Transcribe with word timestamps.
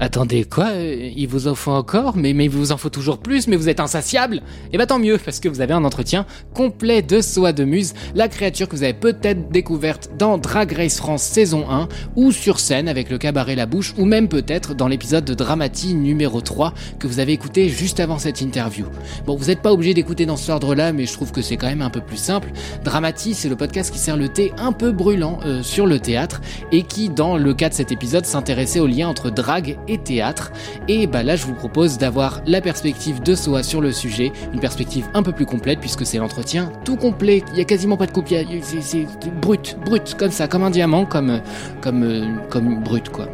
Attendez, 0.00 0.44
quoi? 0.44 0.70
Il 0.74 1.26
vous 1.26 1.48
en 1.48 1.56
faut 1.56 1.72
encore? 1.72 2.16
Mais, 2.16 2.30
il 2.30 2.50
vous 2.50 2.70
en 2.70 2.76
faut 2.76 2.88
toujours 2.88 3.18
plus, 3.18 3.48
mais 3.48 3.56
vous 3.56 3.68
êtes 3.68 3.80
insatiable 3.80 4.42
Eh 4.72 4.78
bah 4.78 4.86
tant 4.86 5.00
mieux, 5.00 5.18
parce 5.18 5.40
que 5.40 5.48
vous 5.48 5.60
avez 5.60 5.74
un 5.74 5.84
entretien 5.84 6.24
complet 6.54 7.02
de 7.02 7.20
Soa 7.20 7.52
de 7.52 7.64
Muse, 7.64 7.94
la 8.14 8.28
créature 8.28 8.68
que 8.68 8.76
vous 8.76 8.84
avez 8.84 8.94
peut-être 8.94 9.50
découverte 9.50 10.10
dans 10.16 10.38
Drag 10.38 10.70
Race 10.70 10.98
France 10.98 11.24
saison 11.24 11.68
1, 11.68 11.88
ou 12.14 12.30
sur 12.30 12.60
scène 12.60 12.88
avec 12.88 13.10
le 13.10 13.18
cabaret 13.18 13.56
La 13.56 13.66
Bouche, 13.66 13.92
ou 13.98 14.04
même 14.04 14.28
peut-être 14.28 14.72
dans 14.72 14.86
l'épisode 14.86 15.24
de 15.24 15.34
Dramati 15.34 15.94
numéro 15.94 16.40
3 16.40 16.74
que 17.00 17.08
vous 17.08 17.18
avez 17.18 17.32
écouté 17.32 17.68
juste 17.68 17.98
avant 17.98 18.20
cette 18.20 18.40
interview. 18.40 18.86
Bon, 19.26 19.34
vous 19.34 19.46
n'êtes 19.46 19.62
pas 19.62 19.72
obligé 19.72 19.94
d'écouter 19.94 20.26
dans 20.26 20.36
cet 20.36 20.50
ordre-là, 20.50 20.92
mais 20.92 21.06
je 21.06 21.12
trouve 21.12 21.32
que 21.32 21.42
c'est 21.42 21.56
quand 21.56 21.66
même 21.66 21.82
un 21.82 21.90
peu 21.90 22.02
plus 22.02 22.18
simple. 22.18 22.52
Dramati, 22.84 23.34
c'est 23.34 23.48
le 23.48 23.56
podcast 23.56 23.92
qui 23.92 23.98
sert 23.98 24.16
le 24.16 24.28
thé 24.28 24.52
un 24.58 24.70
peu 24.70 24.92
brûlant 24.92 25.40
euh, 25.44 25.64
sur 25.64 25.86
le 25.86 25.98
théâtre, 25.98 26.40
et 26.70 26.84
qui, 26.84 27.08
dans 27.08 27.36
le 27.36 27.52
cas 27.52 27.68
de 27.68 27.74
cet 27.74 27.90
épisode, 27.90 28.26
s'intéressait 28.26 28.78
au 28.78 28.86
lien 28.86 29.08
entre 29.08 29.30
drag 29.30 29.76
et 29.88 29.98
théâtre. 29.98 30.52
Et 30.88 31.06
bah 31.06 31.22
là, 31.22 31.36
je 31.36 31.46
vous 31.46 31.54
propose 31.54 31.98
d'avoir 31.98 32.40
la 32.46 32.60
perspective 32.60 33.22
de 33.22 33.34
Soa 33.34 33.62
sur 33.62 33.80
le 33.80 33.92
sujet, 33.92 34.32
une 34.52 34.60
perspective 34.60 35.06
un 35.14 35.22
peu 35.22 35.32
plus 35.32 35.46
complète 35.46 35.80
puisque 35.80 36.06
c'est 36.06 36.18
l'entretien 36.18 36.70
tout 36.84 36.96
complet. 36.96 37.42
Il 37.52 37.58
y 37.58 37.60
a 37.60 37.64
quasiment 37.64 37.96
pas 37.96 38.06
de 38.06 38.12
coupe, 38.12 38.28
c'est 38.28 39.06
brut, 39.40 39.76
brut, 39.84 40.14
comme 40.18 40.30
ça, 40.30 40.48
comme 40.48 40.62
un 40.62 40.70
diamant, 40.70 41.04
comme, 41.04 41.40
comme, 41.80 42.40
comme 42.50 42.82
brut 42.82 43.08
quoi. 43.08 43.28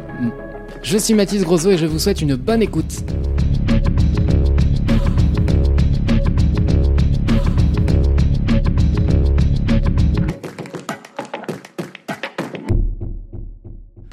Je 0.81 0.97
suis 0.97 1.13
Mathis 1.13 1.43
Grosso 1.43 1.71
et 1.71 1.77
je 1.77 1.85
vous 1.85 1.99
souhaite 1.99 2.21
une 2.21 2.35
bonne 2.35 2.61
écoute. 2.61 3.03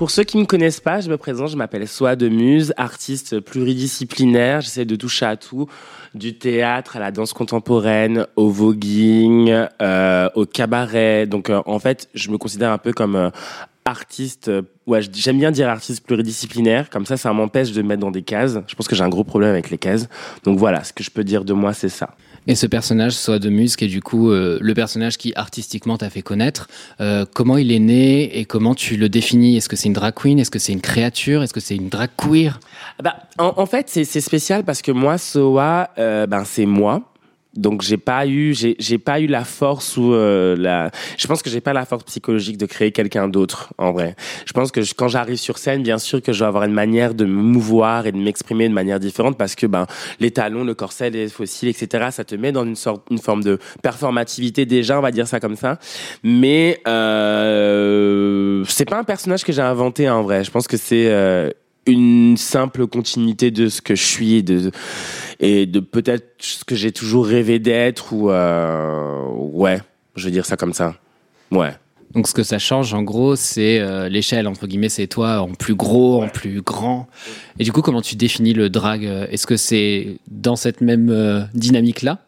Pour 0.02 0.10
ceux 0.10 0.24
qui 0.24 0.36
ne 0.36 0.42
me 0.42 0.46
connaissent 0.46 0.80
pas, 0.80 1.00
je 1.00 1.08
me 1.08 1.16
présente, 1.16 1.50
je 1.50 1.56
m'appelle 1.56 1.86
Soa 1.86 2.16
de 2.16 2.28
Muse, 2.28 2.74
artiste 2.76 3.38
pluridisciplinaire. 3.38 4.60
J'essaie 4.60 4.84
de 4.84 4.96
toucher 4.96 5.26
à 5.26 5.36
tout, 5.36 5.68
du 6.12 6.36
théâtre 6.36 6.96
à 6.96 6.98
la 6.98 7.12
danse 7.12 7.32
contemporaine, 7.32 8.26
au 8.34 8.48
voguing, 8.48 9.54
euh, 9.80 10.28
au 10.34 10.44
cabaret. 10.44 11.28
Donc 11.28 11.50
euh, 11.50 11.62
en 11.66 11.78
fait, 11.78 12.08
je 12.14 12.32
me 12.32 12.36
considère 12.36 12.72
un 12.72 12.78
peu 12.78 12.92
comme 12.92 13.14
euh, 13.14 13.30
artiste. 13.84 14.50
ouais, 14.88 15.02
j'aime 15.12 15.38
bien 15.38 15.52
dire 15.52 15.68
artiste 15.68 16.04
pluridisciplinaire. 16.04 16.90
Comme 16.90 17.06
ça, 17.06 17.16
ça 17.16 17.32
m'empêche 17.32 17.70
de 17.70 17.80
me 17.80 17.86
mettre 17.86 18.00
dans 18.00 18.10
des 18.10 18.22
cases. 18.22 18.58
Je 18.66 18.74
pense 18.74 18.88
que 18.88 18.96
j'ai 18.96 19.04
un 19.04 19.08
gros 19.08 19.22
problème 19.22 19.50
avec 19.50 19.70
les 19.70 19.78
cases. 19.78 20.08
Donc 20.42 20.58
voilà, 20.58 20.82
ce 20.82 20.92
que 20.92 21.04
je 21.04 21.12
peux 21.12 21.22
dire 21.22 21.44
de 21.44 21.52
moi, 21.52 21.74
c'est 21.74 21.88
ça. 21.88 22.16
Et 22.46 22.54
ce 22.56 22.66
personnage, 22.66 23.12
soit 23.12 23.38
de 23.38 23.48
Muse, 23.48 23.76
qui 23.76 23.84
est 23.84 23.88
du 23.88 24.02
coup 24.02 24.30
euh, 24.30 24.58
le 24.60 24.74
personnage 24.74 25.16
qui 25.16 25.32
artistiquement 25.36 25.96
t'a 25.96 26.10
fait 26.10 26.22
connaître, 26.22 26.68
euh, 27.00 27.24
comment 27.32 27.56
il 27.56 27.70
est 27.70 27.78
né 27.78 28.38
et 28.38 28.44
comment 28.44 28.74
tu 28.74 28.96
le 28.96 29.08
définis? 29.08 29.56
Est-ce 29.56 29.68
que 29.68 29.76
c'est 29.76 29.86
une 29.86 29.94
drag 29.94 30.14
queen? 30.14 30.38
Est-ce 30.40 30.50
que 30.50 30.58
c'est 30.58 30.72
une 30.72 30.80
créature? 30.80 31.42
Est-ce 31.42 31.52
que 31.52 31.60
c'est 31.60 31.76
une 31.76 31.88
drag 31.88 32.10
queer? 32.16 32.58
Bah, 33.02 33.16
en, 33.38 33.66
fait, 33.66 33.88
c'est 33.88 34.20
spécial 34.20 34.64
parce 34.64 34.82
que 34.82 34.90
moi, 34.90 35.18
Soa, 35.18 35.90
euh, 35.98 36.26
ben, 36.26 36.44
c'est 36.44 36.66
moi 36.66 37.11
donc 37.54 37.82
j'ai 37.82 37.98
pas 37.98 38.26
eu 38.26 38.54
j'ai 38.54 38.98
pas 38.98 39.20
eu 39.20 39.26
la 39.26 39.44
force 39.44 39.96
ou 39.96 40.14
euh, 40.14 40.56
la 40.56 40.90
je 41.18 41.26
pense 41.26 41.42
que 41.42 41.50
j'ai 41.50 41.60
pas 41.60 41.72
la 41.72 41.84
force 41.84 42.04
psychologique 42.04 42.56
de 42.56 42.66
créer 42.66 42.92
quelqu'un 42.92 43.28
d'autre 43.28 43.72
en 43.78 43.92
vrai. 43.92 44.16
Je 44.46 44.52
pense 44.52 44.72
que 44.72 44.80
quand 44.94 45.08
j'arrive 45.08 45.36
sur 45.36 45.58
scène 45.58 45.82
bien 45.82 45.98
sûr 45.98 46.22
que 46.22 46.32
je 46.32 46.40
vais 46.40 46.46
avoir 46.46 46.64
une 46.64 46.72
manière 46.72 47.14
de 47.14 47.24
me 47.24 47.42
mouvoir 47.42 48.06
et 48.06 48.12
de 48.12 48.16
m'exprimer 48.16 48.68
de 48.68 48.74
manière 48.74 49.00
différente 49.00 49.36
parce 49.36 49.54
que 49.54 49.66
ben 49.66 49.86
les 50.20 50.30
talons 50.30 50.64
le 50.64 50.74
corset 50.74 51.10
les 51.10 51.28
fossiles 51.28 51.68
etc 51.68 52.08
ça 52.10 52.24
te 52.24 52.34
met 52.34 52.52
dans 52.52 52.64
une 52.64 52.76
sorte 52.76 53.06
une 53.10 53.18
forme 53.18 53.42
de 53.42 53.58
performativité 53.82 54.64
déjà 54.64 54.98
on 54.98 55.02
va 55.02 55.10
dire 55.10 55.28
ça 55.28 55.40
comme 55.40 55.56
ça. 55.56 55.78
Mais 56.22 56.80
euh, 56.86 58.64
c'est 58.68 58.88
pas 58.88 58.98
un 58.98 59.04
personnage 59.04 59.44
que 59.44 59.52
j'ai 59.52 59.62
inventé 59.62 60.08
en 60.08 60.22
vrai. 60.22 60.44
Je 60.44 60.50
pense 60.50 60.66
que 60.66 60.76
c'est 60.76 61.06
euh, 61.08 61.50
une 61.86 62.36
simple 62.36 62.86
continuité 62.86 63.50
de 63.50 63.68
ce 63.68 63.80
que 63.80 63.94
je 63.94 64.02
suis 64.02 64.36
et 64.36 64.42
de, 64.42 64.70
et 65.40 65.66
de 65.66 65.80
peut-être 65.80 66.34
ce 66.38 66.64
que 66.64 66.74
j'ai 66.74 66.92
toujours 66.92 67.26
rêvé 67.26 67.58
d'être 67.58 68.12
ou 68.12 68.30
euh, 68.30 69.24
ouais, 69.34 69.80
je 70.16 70.26
veux 70.26 70.30
dire 70.30 70.46
ça 70.46 70.56
comme 70.56 70.72
ça. 70.72 70.94
Ouais. 71.50 71.72
Donc 72.12 72.28
ce 72.28 72.34
que 72.34 72.42
ça 72.42 72.58
change 72.58 72.92
en 72.92 73.02
gros, 73.02 73.36
c'est 73.36 73.80
euh, 73.80 74.08
l'échelle 74.08 74.46
entre 74.46 74.66
guillemets, 74.66 74.90
c'est 74.90 75.06
toi 75.06 75.40
en 75.40 75.54
plus 75.54 75.74
gros, 75.74 76.22
en 76.22 76.28
plus 76.28 76.60
grand. 76.60 77.08
Et 77.58 77.64
du 77.64 77.72
coup, 77.72 77.80
comment 77.80 78.02
tu 78.02 78.16
définis 78.16 78.52
le 78.52 78.68
drag? 78.68 79.04
Est-ce 79.04 79.46
que 79.46 79.56
c'est 79.56 80.18
dans 80.30 80.56
cette 80.56 80.82
même 80.82 81.08
euh, 81.10 81.42
dynamique 81.54 82.02
là 82.02 82.18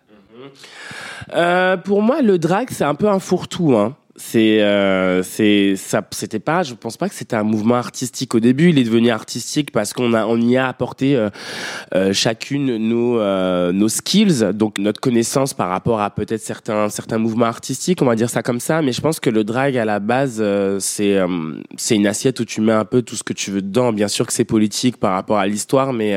Pour 1.84 2.02
moi, 2.02 2.22
le 2.22 2.38
drag 2.38 2.68
c'est 2.70 2.84
un 2.84 2.94
peu 2.94 3.08
un 3.08 3.18
fourre-tout. 3.18 3.76
Hein 3.76 3.96
c'est 4.16 4.62
euh, 4.62 5.24
c'est 5.24 5.74
ça 5.76 6.00
c'était 6.12 6.38
pas 6.38 6.62
je 6.62 6.74
pense 6.74 6.96
pas 6.96 7.08
que 7.08 7.14
c'était 7.16 7.34
un 7.34 7.42
mouvement 7.42 7.74
artistique 7.74 8.34
au 8.34 8.40
début. 8.40 8.70
Il 8.70 8.78
est 8.78 8.84
devenu 8.84 9.10
artistique 9.10 9.72
parce 9.72 9.92
qu'on 9.92 10.12
a 10.14 10.24
on 10.26 10.40
y 10.40 10.56
a 10.56 10.68
apporté 10.68 11.16
euh, 11.16 11.30
euh 11.94 12.12
chacune 12.12 12.76
nos 12.76 13.18
euh, 13.18 13.72
nos 13.72 13.88
skills 13.88 14.52
donc 14.54 14.78
notre 14.78 15.00
connaissance 15.00 15.52
par 15.52 15.68
rapport 15.68 16.00
à 16.00 16.10
peut-être 16.10 16.42
certains 16.42 16.88
certains 16.90 17.18
mouvements 17.18 17.46
artistiques 17.46 18.02
on 18.02 18.06
va 18.06 18.14
dire 18.14 18.30
ça 18.30 18.42
comme 18.42 18.60
ça. 18.60 18.82
Mais 18.82 18.92
je 18.92 19.00
pense 19.00 19.18
que 19.18 19.30
le 19.30 19.42
drag 19.42 19.76
à 19.76 19.84
la 19.84 19.98
base 19.98 20.38
euh, 20.40 20.78
c'est 20.78 21.18
c'est 21.76 21.96
une 21.96 22.06
assiette 22.06 22.38
où 22.38 22.44
tu 22.44 22.60
mets 22.60 22.72
un 22.72 22.84
peu 22.84 23.02
tout 23.02 23.16
ce 23.16 23.24
que 23.24 23.32
tu 23.32 23.50
veux 23.50 23.62
dedans. 23.62 23.92
Bien 23.92 24.08
sûr 24.08 24.26
que 24.26 24.32
c'est 24.32 24.44
politique 24.44 24.98
par 24.98 25.12
rapport 25.12 25.38
à 25.38 25.46
l'histoire 25.46 25.92
mais 25.92 26.16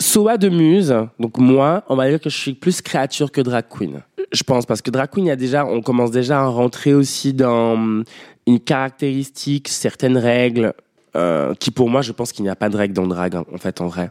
Soa 0.00 0.38
de 0.38 0.48
muse, 0.48 0.94
donc 1.18 1.38
moi, 1.38 1.82
on 1.88 1.96
va 1.96 2.08
dire 2.08 2.20
que 2.20 2.30
je 2.30 2.36
suis 2.36 2.52
plus 2.52 2.80
créature 2.80 3.32
que 3.32 3.40
drag 3.40 3.64
queen 3.68 4.02
je 4.32 4.42
pense, 4.42 4.66
parce 4.66 4.82
que 4.82 4.90
drag 4.90 5.10
queen, 5.10 5.26
il 5.26 5.28
y 5.28 5.32
a 5.32 5.36
déjà, 5.36 5.64
on 5.64 5.80
commence 5.80 6.10
déjà 6.10 6.40
à 6.40 6.46
rentrer 6.46 6.94
aussi 6.94 7.32
dans 7.32 8.02
une 8.46 8.60
caractéristique, 8.60 9.68
certaines 9.68 10.18
règles, 10.18 10.74
euh, 11.16 11.54
qui 11.54 11.70
pour 11.70 11.88
moi, 11.88 12.02
je 12.02 12.12
pense 12.12 12.32
qu'il 12.32 12.42
n'y 12.42 12.50
a 12.50 12.56
pas 12.56 12.68
de 12.68 12.76
règles 12.76 12.94
dans 12.94 13.06
drag, 13.06 13.34
hein, 13.34 13.44
en 13.52 13.58
fait, 13.58 13.80
en 13.80 13.86
vrai. 13.86 14.10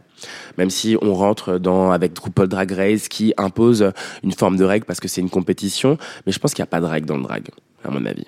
Même 0.56 0.70
si 0.70 0.96
on 1.00 1.14
rentre 1.14 1.58
dans, 1.58 1.90
avec 1.92 2.12
Drupal 2.12 2.48
Drag 2.48 2.70
Race 2.72 3.08
qui 3.08 3.32
impose 3.36 3.92
une 4.24 4.32
forme 4.32 4.56
de 4.56 4.64
règle 4.64 4.84
parce 4.84 5.00
que 5.00 5.08
c'est 5.08 5.20
une 5.20 5.30
compétition, 5.30 5.96
mais 6.26 6.32
je 6.32 6.38
pense 6.38 6.54
qu'il 6.54 6.62
n'y 6.62 6.68
a 6.68 6.70
pas 6.70 6.80
de 6.80 6.86
règles 6.86 7.06
dans 7.06 7.16
le 7.16 7.22
drag, 7.22 7.48
à 7.84 7.90
mon 7.90 8.04
avis. 8.04 8.24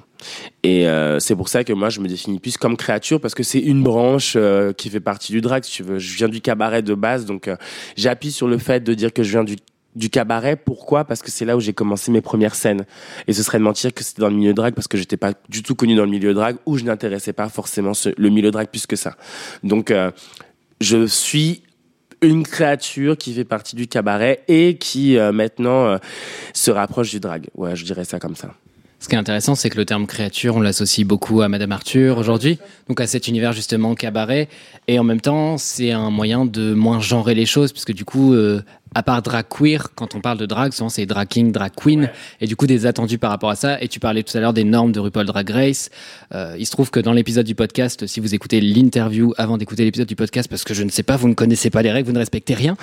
Et 0.63 0.87
euh, 0.87 1.19
c'est 1.19 1.37
pour 1.37 1.49
ça 1.49 1.65
que 1.65 1.73
moi, 1.73 1.89
je 1.89 2.01
me 2.01 2.09
définis 2.09 2.39
plus 2.39 2.57
comme 2.57 2.77
créature 2.77 3.21
parce 3.21 3.35
que 3.35 3.43
c'est 3.43 3.61
une 3.61 3.83
branche 3.83 4.35
euh, 4.37 4.73
qui 4.73 4.91
fait 4.91 5.01
partie 5.01 5.33
du 5.33 5.41
drag. 5.41 5.65
Je 5.65 6.17
viens 6.17 6.29
du 6.29 6.41
cabaret 6.41 6.83
de 6.83 6.95
base, 6.95 7.25
donc 7.25 7.49
euh, 7.49 7.57
j'appuie 7.97 8.33
sur 8.33 8.49
le 8.49 8.59
fait 8.59 8.81
de 8.81 8.95
dire 8.95 9.13
que 9.13 9.23
je 9.23 9.31
viens 9.31 9.45
du 9.95 10.11
cabaret. 10.11 10.57
Pourquoi? 10.57 11.05
Parce 11.05 11.23
que 11.23 11.31
c'est 11.31 11.45
là 11.45 11.57
où 11.57 11.61
j'ai 11.61 11.73
commencé 11.73 12.11
mes 12.11 12.21
premières 12.21 12.55
scènes. 12.55 12.85
Et 13.27 13.33
ce 13.33 13.43
serait 13.43 13.59
de 13.59 13.65
mentir 13.65 13.95
que 13.95 14.05
c'était 14.05 14.23
dans 14.23 14.29
le 14.29 14.37
milieu 14.37 14.55
drag 14.55 14.75
parce 14.75 14.89
que 14.89 14.99
j'étais 14.99 15.17
pas 15.17 15.33
du 15.49 15.63
tout 15.63 15.75
connu 15.75 15.95
dans 15.95 16.05
le 16.05 16.11
milieu 16.11 16.35
drag 16.35 16.57
ou 16.67 16.77
je 16.77 16.85
n'intéressais 16.85 17.33
pas 17.33 17.49
forcément 17.49 17.93
le 18.17 18.29
milieu 18.29 18.51
drag 18.51 18.69
plus 18.69 18.87
que 18.87 18.97
ça. 18.97 19.17
Donc, 19.63 19.93
je 20.81 21.07
suis 21.07 21.63
une 22.23 22.43
créature 22.43 23.17
qui 23.17 23.33
fait 23.33 23.45
partie 23.45 23.77
du 23.77 23.89
cabaret 23.89 24.45
et 24.47 24.77
qui 24.77 25.17
maintenant 25.33 25.99
se 26.53 26.71
rapproche 26.71 27.11
du 27.11 27.21
drag. 27.21 27.49
Ouais, 27.55 27.75
je 27.75 27.85
dirais 27.85 28.05
ça 28.05 28.19
comme 28.19 28.37
ça. 28.37 28.55
Ce 29.01 29.09
qui 29.09 29.15
est 29.15 29.19
intéressant, 29.19 29.55
c'est 29.55 29.71
que 29.71 29.79
le 29.79 29.87
terme 29.87 30.07
créature, 30.07 30.57
on 30.57 30.61
l'associe 30.61 31.07
beaucoup 31.07 31.41
à 31.41 31.49
Madame 31.49 31.73
Arthur 31.73 32.19
aujourd'hui, 32.19 32.59
donc 32.87 33.01
à 33.01 33.07
cet 33.07 33.29
univers 33.29 33.55
justement 33.55 33.95
cabaret, 33.95 34.49
et 34.89 34.99
en 34.99 35.05
même 35.05 35.23
temps, 35.23 35.57
c'est 35.57 35.91
un 35.91 36.11
moyen 36.11 36.45
de 36.45 36.75
moins 36.75 37.01
genrer 37.01 37.35
les 37.35 37.47
choses, 37.47 37.73
puisque 37.73 37.95
du 37.95 38.05
coup, 38.05 38.35
à 38.95 39.03
part 39.03 39.23
drag 39.23 39.47
queer, 39.49 39.95
quand 39.95 40.15
on 40.15 40.21
parle 40.21 40.39
de 40.39 40.47
drag, 40.47 40.73
souvent 40.73 40.89
c'est 40.89 41.07
drag 41.07 41.29
king, 41.29 41.53
drag 41.53 41.73
queen, 41.75 42.11
et 42.41 42.47
du 42.47 42.57
coup 42.57 42.67
des 42.67 42.87
attendus 42.87 43.19
par 43.19 43.31
rapport 43.31 43.51
à 43.51 43.57
ça. 43.57 43.81
Et 43.81 43.89
tu 43.89 44.01
parlais 44.01 44.23
tout 44.23 44.37
à 44.37 44.41
l'heure 44.41 44.53
des 44.53 44.65
normes 44.65 44.93
de 44.93 44.99
RuPaul 44.99 45.27
Drag 45.27 45.49
Race. 45.51 45.91
Euh, 46.35 46.57
il 46.59 46.67
se 46.67 46.73
trouve 46.73 46.91
que 46.91 46.99
dans 46.99 47.13
l'épisode 47.13 47.47
du 47.47 47.55
podcast, 47.55 48.07
si 48.07 48.21
vous 48.21 48.35
écoutez 48.35 48.61
l'interview 48.61 49.33
avant 49.37 49.59
d'écouter 49.59 49.85
l'épisode 49.85 50.09
du 50.09 50.17
podcast, 50.17 50.49
parce 50.49 50.65
que 50.65 50.75
je 50.75 50.83
ne 50.83 50.91
sais 50.91 51.03
pas, 51.03 51.17
vous 51.17 51.29
ne 51.29 51.35
connaissez 51.35 51.71
pas 51.71 51.83
les 51.83 51.93
règles, 51.93 52.09
vous 52.09 52.15
ne 52.15 52.19
respectez 52.19 52.55
rien, 52.55 52.77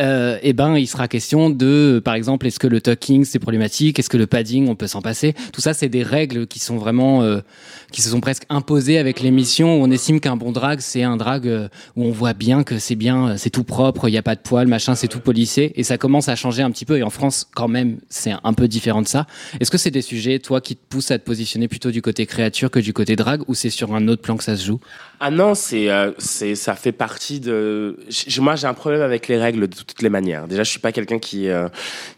euh, 0.00 0.36
et 0.36 0.50
eh 0.50 0.52
ben 0.52 0.76
il 0.76 0.86
sera 0.86 1.06
question 1.06 1.50
de, 1.50 2.02
par 2.04 2.14
exemple, 2.14 2.46
est-ce 2.46 2.58
que 2.58 2.66
le 2.66 2.80
tucking 2.80 3.24
c'est 3.24 3.38
problématique, 3.38 3.98
est-ce 3.98 4.10
que 4.10 4.16
le 4.16 4.26
padding 4.26 4.68
on 4.68 4.74
peut 4.74 4.88
s'en 4.88 5.00
passer? 5.00 5.34
Tout 5.52 5.60
ça, 5.60 5.74
c'est 5.74 5.88
des 5.88 6.02
règles 6.02 6.46
qui 6.46 6.58
sont 6.58 6.76
vraiment, 6.76 7.22
euh, 7.22 7.40
qui 7.92 8.02
se 8.02 8.10
sont 8.10 8.20
presque 8.20 8.44
imposées 8.48 8.98
avec 8.98 9.20
l'émission 9.20 9.80
où 9.80 9.84
on 9.84 9.90
estime 9.90 10.18
qu'un 10.18 10.36
bon 10.36 10.50
drag 10.50 10.80
c'est 10.80 11.02
un 11.02 11.16
drag 11.16 11.46
euh, 11.46 11.68
où 11.96 12.04
on 12.04 12.10
voit 12.10 12.34
bien 12.34 12.64
que 12.64 12.78
c'est 12.78 12.96
bien, 12.96 13.36
c'est 13.36 13.50
tout 13.50 13.64
propre, 13.64 14.08
il 14.08 14.12
n'y 14.12 14.18
a 14.18 14.22
pas 14.22 14.34
de 14.34 14.40
poils, 14.40 14.66
machin, 14.66 14.94
c'est 14.96 15.08
tout 15.08 15.20
policier 15.20 15.51
et 15.58 15.82
ça 15.82 15.98
commence 15.98 16.28
à 16.28 16.36
changer 16.36 16.62
un 16.62 16.70
petit 16.70 16.84
peu 16.84 16.98
et 16.98 17.02
en 17.02 17.10
France 17.10 17.46
quand 17.54 17.68
même 17.68 17.98
c'est 18.08 18.32
un 18.42 18.52
peu 18.52 18.68
différent 18.68 19.02
de 19.02 19.08
ça. 19.08 19.26
Est-ce 19.60 19.70
que 19.70 19.78
c'est 19.78 19.90
des 19.90 20.02
sujets 20.02 20.38
toi 20.38 20.60
qui 20.60 20.76
te 20.76 20.82
poussent 20.88 21.10
à 21.10 21.18
te 21.18 21.24
positionner 21.24 21.68
plutôt 21.68 21.90
du 21.90 22.02
côté 22.02 22.26
créature 22.26 22.70
que 22.70 22.78
du 22.78 22.92
côté 22.92 23.16
drague 23.16 23.42
ou 23.48 23.54
c'est 23.54 23.70
sur 23.70 23.94
un 23.94 24.08
autre 24.08 24.22
plan 24.22 24.36
que 24.36 24.44
ça 24.44 24.56
se 24.56 24.64
joue? 24.64 24.80
Ah 25.20 25.30
non, 25.30 25.54
c'est 25.54 25.88
euh, 25.88 26.10
c'est 26.18 26.54
ça 26.54 26.74
fait 26.74 26.92
partie 26.92 27.38
de 27.38 27.96
moi 28.40 28.56
j'ai 28.56 28.66
un 28.66 28.74
problème 28.74 29.02
avec 29.02 29.28
les 29.28 29.38
règles 29.38 29.68
de 29.68 29.74
toutes 29.76 30.02
les 30.02 30.08
manières. 30.08 30.48
Déjà 30.48 30.64
je 30.64 30.70
suis 30.70 30.80
pas 30.80 30.92
quelqu'un 30.92 31.18
qui 31.18 31.48
euh, 31.48 31.68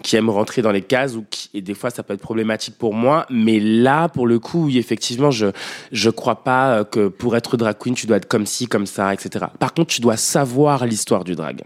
qui 0.02 0.16
aime 0.16 0.30
rentrer 0.30 0.62
dans 0.62 0.72
les 0.72 0.82
cases 0.82 1.14
ou 1.14 1.24
qui, 1.28 1.50
et 1.54 1.60
des 1.60 1.74
fois 1.74 1.90
ça 1.90 2.02
peut 2.02 2.14
être 2.14 2.20
problématique 2.20 2.78
pour 2.78 2.94
moi, 2.94 3.26
mais 3.30 3.60
là 3.60 4.08
pour 4.08 4.26
le 4.26 4.38
coup 4.38 4.66
oui, 4.66 4.78
effectivement 4.78 5.30
je 5.30 5.48
je 5.92 6.10
crois 6.10 6.44
pas 6.44 6.78
euh, 6.78 6.84
que 6.84 7.08
pour 7.08 7.36
être 7.36 7.56
drag 7.56 7.76
queen 7.78 7.94
tu 7.94 8.06
dois 8.06 8.16
être 8.16 8.28
comme 8.28 8.46
ci 8.46 8.66
comme 8.66 8.86
ça 8.86 9.12
etc. 9.12 9.46
Par 9.58 9.74
contre 9.74 9.92
tu 9.92 10.00
dois 10.00 10.16
savoir 10.16 10.86
l'histoire 10.86 11.24
du 11.24 11.34
drag. 11.34 11.62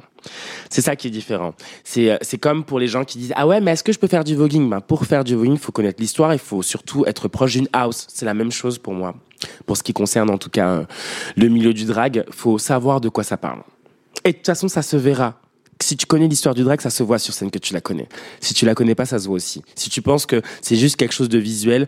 C'est 0.70 0.80
ça 0.82 0.96
qui 0.96 1.08
est 1.08 1.10
différent. 1.10 1.54
C'est, 1.84 2.10
euh, 2.10 2.16
c'est 2.22 2.38
comme 2.38 2.64
pour 2.64 2.78
les 2.78 2.88
gens 2.88 3.04
qui 3.04 3.18
disent 3.18 3.32
Ah 3.36 3.46
ouais, 3.46 3.60
mais 3.60 3.72
est-ce 3.72 3.84
que 3.84 3.92
je 3.92 3.98
peux 3.98 4.06
faire 4.06 4.24
du 4.24 4.34
voguing? 4.34 4.68
Ben, 4.68 4.80
Pour 4.80 5.04
faire 5.06 5.24
du 5.24 5.34
voguing, 5.34 5.54
il 5.54 5.58
faut 5.58 5.72
connaître 5.72 6.00
l'histoire, 6.00 6.32
il 6.32 6.38
faut 6.38 6.62
surtout 6.62 7.04
être 7.06 7.28
proche 7.28 7.52
d'une 7.52 7.68
house. 7.72 8.06
C'est 8.08 8.26
la 8.26 8.34
même 8.34 8.52
chose 8.52 8.78
pour 8.78 8.92
moi. 8.92 9.14
Pour 9.66 9.76
ce 9.76 9.82
qui 9.82 9.92
concerne 9.92 10.30
en 10.30 10.38
tout 10.38 10.50
cas 10.50 10.68
euh, 10.68 10.84
le 11.36 11.48
milieu 11.48 11.72
du 11.72 11.84
drag, 11.84 12.24
faut 12.30 12.58
savoir 12.58 13.00
de 13.00 13.08
quoi 13.08 13.24
ça 13.24 13.36
parle. 13.36 13.62
Et 14.24 14.32
de 14.32 14.36
toute 14.36 14.46
façon, 14.46 14.68
ça 14.68 14.82
se 14.82 14.96
verra. 14.96 15.40
Si 15.80 15.96
tu 15.96 16.06
connais 16.06 16.26
l'histoire 16.26 16.54
du 16.54 16.64
drag, 16.64 16.80
ça 16.80 16.90
se 16.90 17.02
voit 17.02 17.18
sur 17.18 17.32
scène 17.32 17.50
que 17.50 17.58
tu 17.58 17.72
la 17.72 17.80
connais. 17.80 18.08
Si 18.40 18.52
tu 18.52 18.66
la 18.66 18.74
connais 18.74 18.96
pas, 18.96 19.06
ça 19.06 19.18
se 19.18 19.26
voit 19.26 19.36
aussi. 19.36 19.62
Si 19.76 19.90
tu 19.90 20.02
penses 20.02 20.26
que 20.26 20.42
c'est 20.60 20.76
juste 20.76 20.96
quelque 20.96 21.14
chose 21.14 21.28
de 21.28 21.38
visuel, 21.38 21.86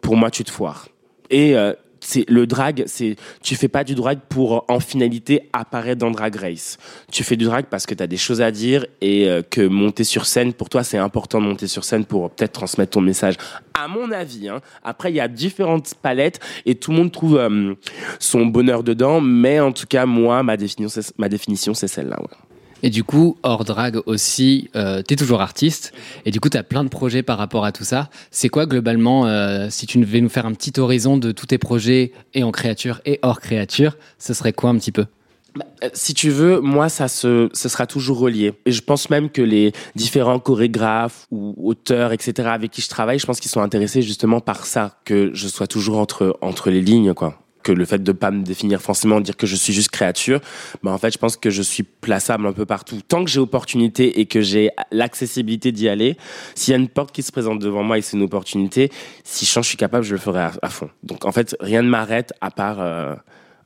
pour 0.00 0.16
moi, 0.16 0.30
tu 0.30 0.44
te 0.44 0.50
foires. 0.50 0.88
Et 1.28 1.56
euh, 1.56 1.72
c'est 2.02 2.28
le 2.28 2.46
drag, 2.46 2.82
c'est 2.86 3.16
tu 3.42 3.54
fais 3.54 3.68
pas 3.68 3.84
du 3.84 3.94
drag 3.94 4.18
pour 4.28 4.64
en 4.68 4.80
finalité 4.80 5.48
apparaître 5.52 6.00
dans 6.00 6.10
Drag 6.10 6.34
Race. 6.34 6.76
Tu 7.10 7.22
fais 7.22 7.36
du 7.36 7.44
drag 7.44 7.66
parce 7.70 7.86
que 7.86 7.94
tu 7.94 8.02
as 8.02 8.06
des 8.06 8.16
choses 8.16 8.42
à 8.42 8.50
dire 8.50 8.84
et 9.00 9.28
euh, 9.28 9.42
que 9.42 9.60
monter 9.60 10.04
sur 10.04 10.26
scène 10.26 10.52
pour 10.52 10.68
toi 10.68 10.82
c'est 10.82 10.98
important 10.98 11.40
de 11.40 11.46
monter 11.46 11.68
sur 11.68 11.84
scène 11.84 12.04
pour 12.04 12.30
peut-être 12.30 12.52
transmettre 12.52 12.90
ton 12.90 13.00
message. 13.00 13.36
À 13.74 13.88
mon 13.88 14.10
avis, 14.10 14.48
hein. 14.48 14.60
après 14.82 15.12
il 15.12 15.16
y 15.16 15.20
a 15.20 15.28
différentes 15.28 15.94
palettes 15.94 16.40
et 16.66 16.74
tout 16.74 16.90
le 16.90 16.96
monde 16.96 17.12
trouve 17.12 17.38
euh, 17.38 17.74
son 18.18 18.46
bonheur 18.46 18.82
dedans, 18.82 19.20
mais 19.20 19.60
en 19.60 19.72
tout 19.72 19.86
cas 19.86 20.04
moi 20.04 20.42
ma 20.42 20.56
définition 20.56 21.02
ma 21.18 21.28
définition 21.28 21.72
c'est 21.72 21.88
celle-là. 21.88 22.20
Ouais. 22.20 22.51
Et 22.82 22.90
du 22.90 23.04
coup, 23.04 23.36
hors 23.42 23.64
drag 23.64 24.00
aussi, 24.06 24.70
euh, 24.76 25.02
tu 25.06 25.14
es 25.14 25.16
toujours 25.16 25.40
artiste. 25.40 25.92
Et 26.24 26.30
du 26.30 26.40
coup, 26.40 26.48
tu 26.48 26.56
as 26.56 26.62
plein 26.62 26.84
de 26.84 26.88
projets 26.88 27.22
par 27.22 27.38
rapport 27.38 27.64
à 27.64 27.72
tout 27.72 27.84
ça. 27.84 28.10
C'est 28.30 28.48
quoi 28.48 28.66
globalement, 28.66 29.26
euh, 29.26 29.68
si 29.70 29.86
tu 29.86 29.98
devais 29.98 30.20
nous 30.20 30.28
faire 30.28 30.46
un 30.46 30.52
petit 30.52 30.78
horizon 30.80 31.16
de 31.16 31.32
tous 31.32 31.46
tes 31.46 31.58
projets 31.58 32.12
et 32.34 32.42
en 32.42 32.50
créature 32.50 33.00
et 33.04 33.18
hors 33.22 33.40
créature, 33.40 33.96
ce 34.18 34.34
serait 34.34 34.52
quoi 34.52 34.70
un 34.70 34.76
petit 34.76 34.92
peu? 34.92 35.06
Bah, 35.54 35.66
euh, 35.84 35.90
si 35.92 36.14
tu 36.14 36.30
veux, 36.30 36.60
moi, 36.60 36.88
ça 36.88 37.08
se, 37.08 37.50
sera 37.52 37.86
toujours 37.86 38.18
relié. 38.18 38.54
Et 38.66 38.72
je 38.72 38.82
pense 38.82 39.10
même 39.10 39.30
que 39.30 39.42
les 39.42 39.72
différents 39.94 40.38
chorégraphes 40.38 41.26
ou 41.30 41.54
auteurs, 41.62 42.12
etc., 42.12 42.48
avec 42.50 42.70
qui 42.70 42.80
je 42.80 42.88
travaille, 42.88 43.18
je 43.18 43.26
pense 43.26 43.38
qu'ils 43.38 43.50
sont 43.50 43.60
intéressés 43.60 44.02
justement 44.02 44.40
par 44.40 44.66
ça, 44.66 44.98
que 45.04 45.30
je 45.34 45.48
sois 45.48 45.66
toujours 45.66 45.98
entre, 45.98 46.38
entre 46.40 46.70
les 46.70 46.80
lignes, 46.80 47.14
quoi 47.14 47.41
que 47.62 47.72
le 47.72 47.84
fait 47.84 48.02
de 48.02 48.12
pas 48.12 48.30
me 48.30 48.42
définir 48.42 48.80
forcément 48.80 49.20
dire 49.20 49.36
que 49.36 49.46
je 49.46 49.56
suis 49.56 49.72
juste 49.72 49.90
créature 49.90 50.40
bah 50.82 50.90
en 50.90 50.98
fait 50.98 51.12
je 51.12 51.18
pense 51.18 51.36
que 51.36 51.50
je 51.50 51.62
suis 51.62 51.82
plaçable 51.82 52.46
un 52.46 52.52
peu 52.52 52.66
partout. 52.66 53.00
Tant 53.06 53.24
que 53.24 53.30
j'ai 53.30 53.40
opportunité 53.40 54.20
et 54.20 54.26
que 54.26 54.40
j'ai 54.40 54.70
l'accessibilité 54.90 55.72
d'y 55.72 55.88
aller 55.88 56.16
s'il 56.54 56.72
y 56.72 56.74
a 56.74 56.78
une 56.78 56.88
porte 56.88 57.12
qui 57.12 57.22
se 57.22 57.32
présente 57.32 57.58
devant 57.58 57.82
moi 57.82 57.98
et 57.98 58.02
c'est 58.02 58.16
une 58.16 58.22
opportunité 58.22 58.90
si 59.24 59.46
je, 59.46 59.52
je 59.52 59.60
suis 59.60 59.76
capable 59.76 60.04
je 60.04 60.12
le 60.12 60.18
ferai 60.18 60.48
à, 60.60 60.68
fond. 60.68 60.90
Donc 61.02 61.24
en 61.24 61.32
fait 61.32 61.56
rien 61.60 61.82
ne 61.82 61.88
m'arrête 61.88 62.32
à 62.40 62.50
part 62.50 62.80
euh, 62.80 63.14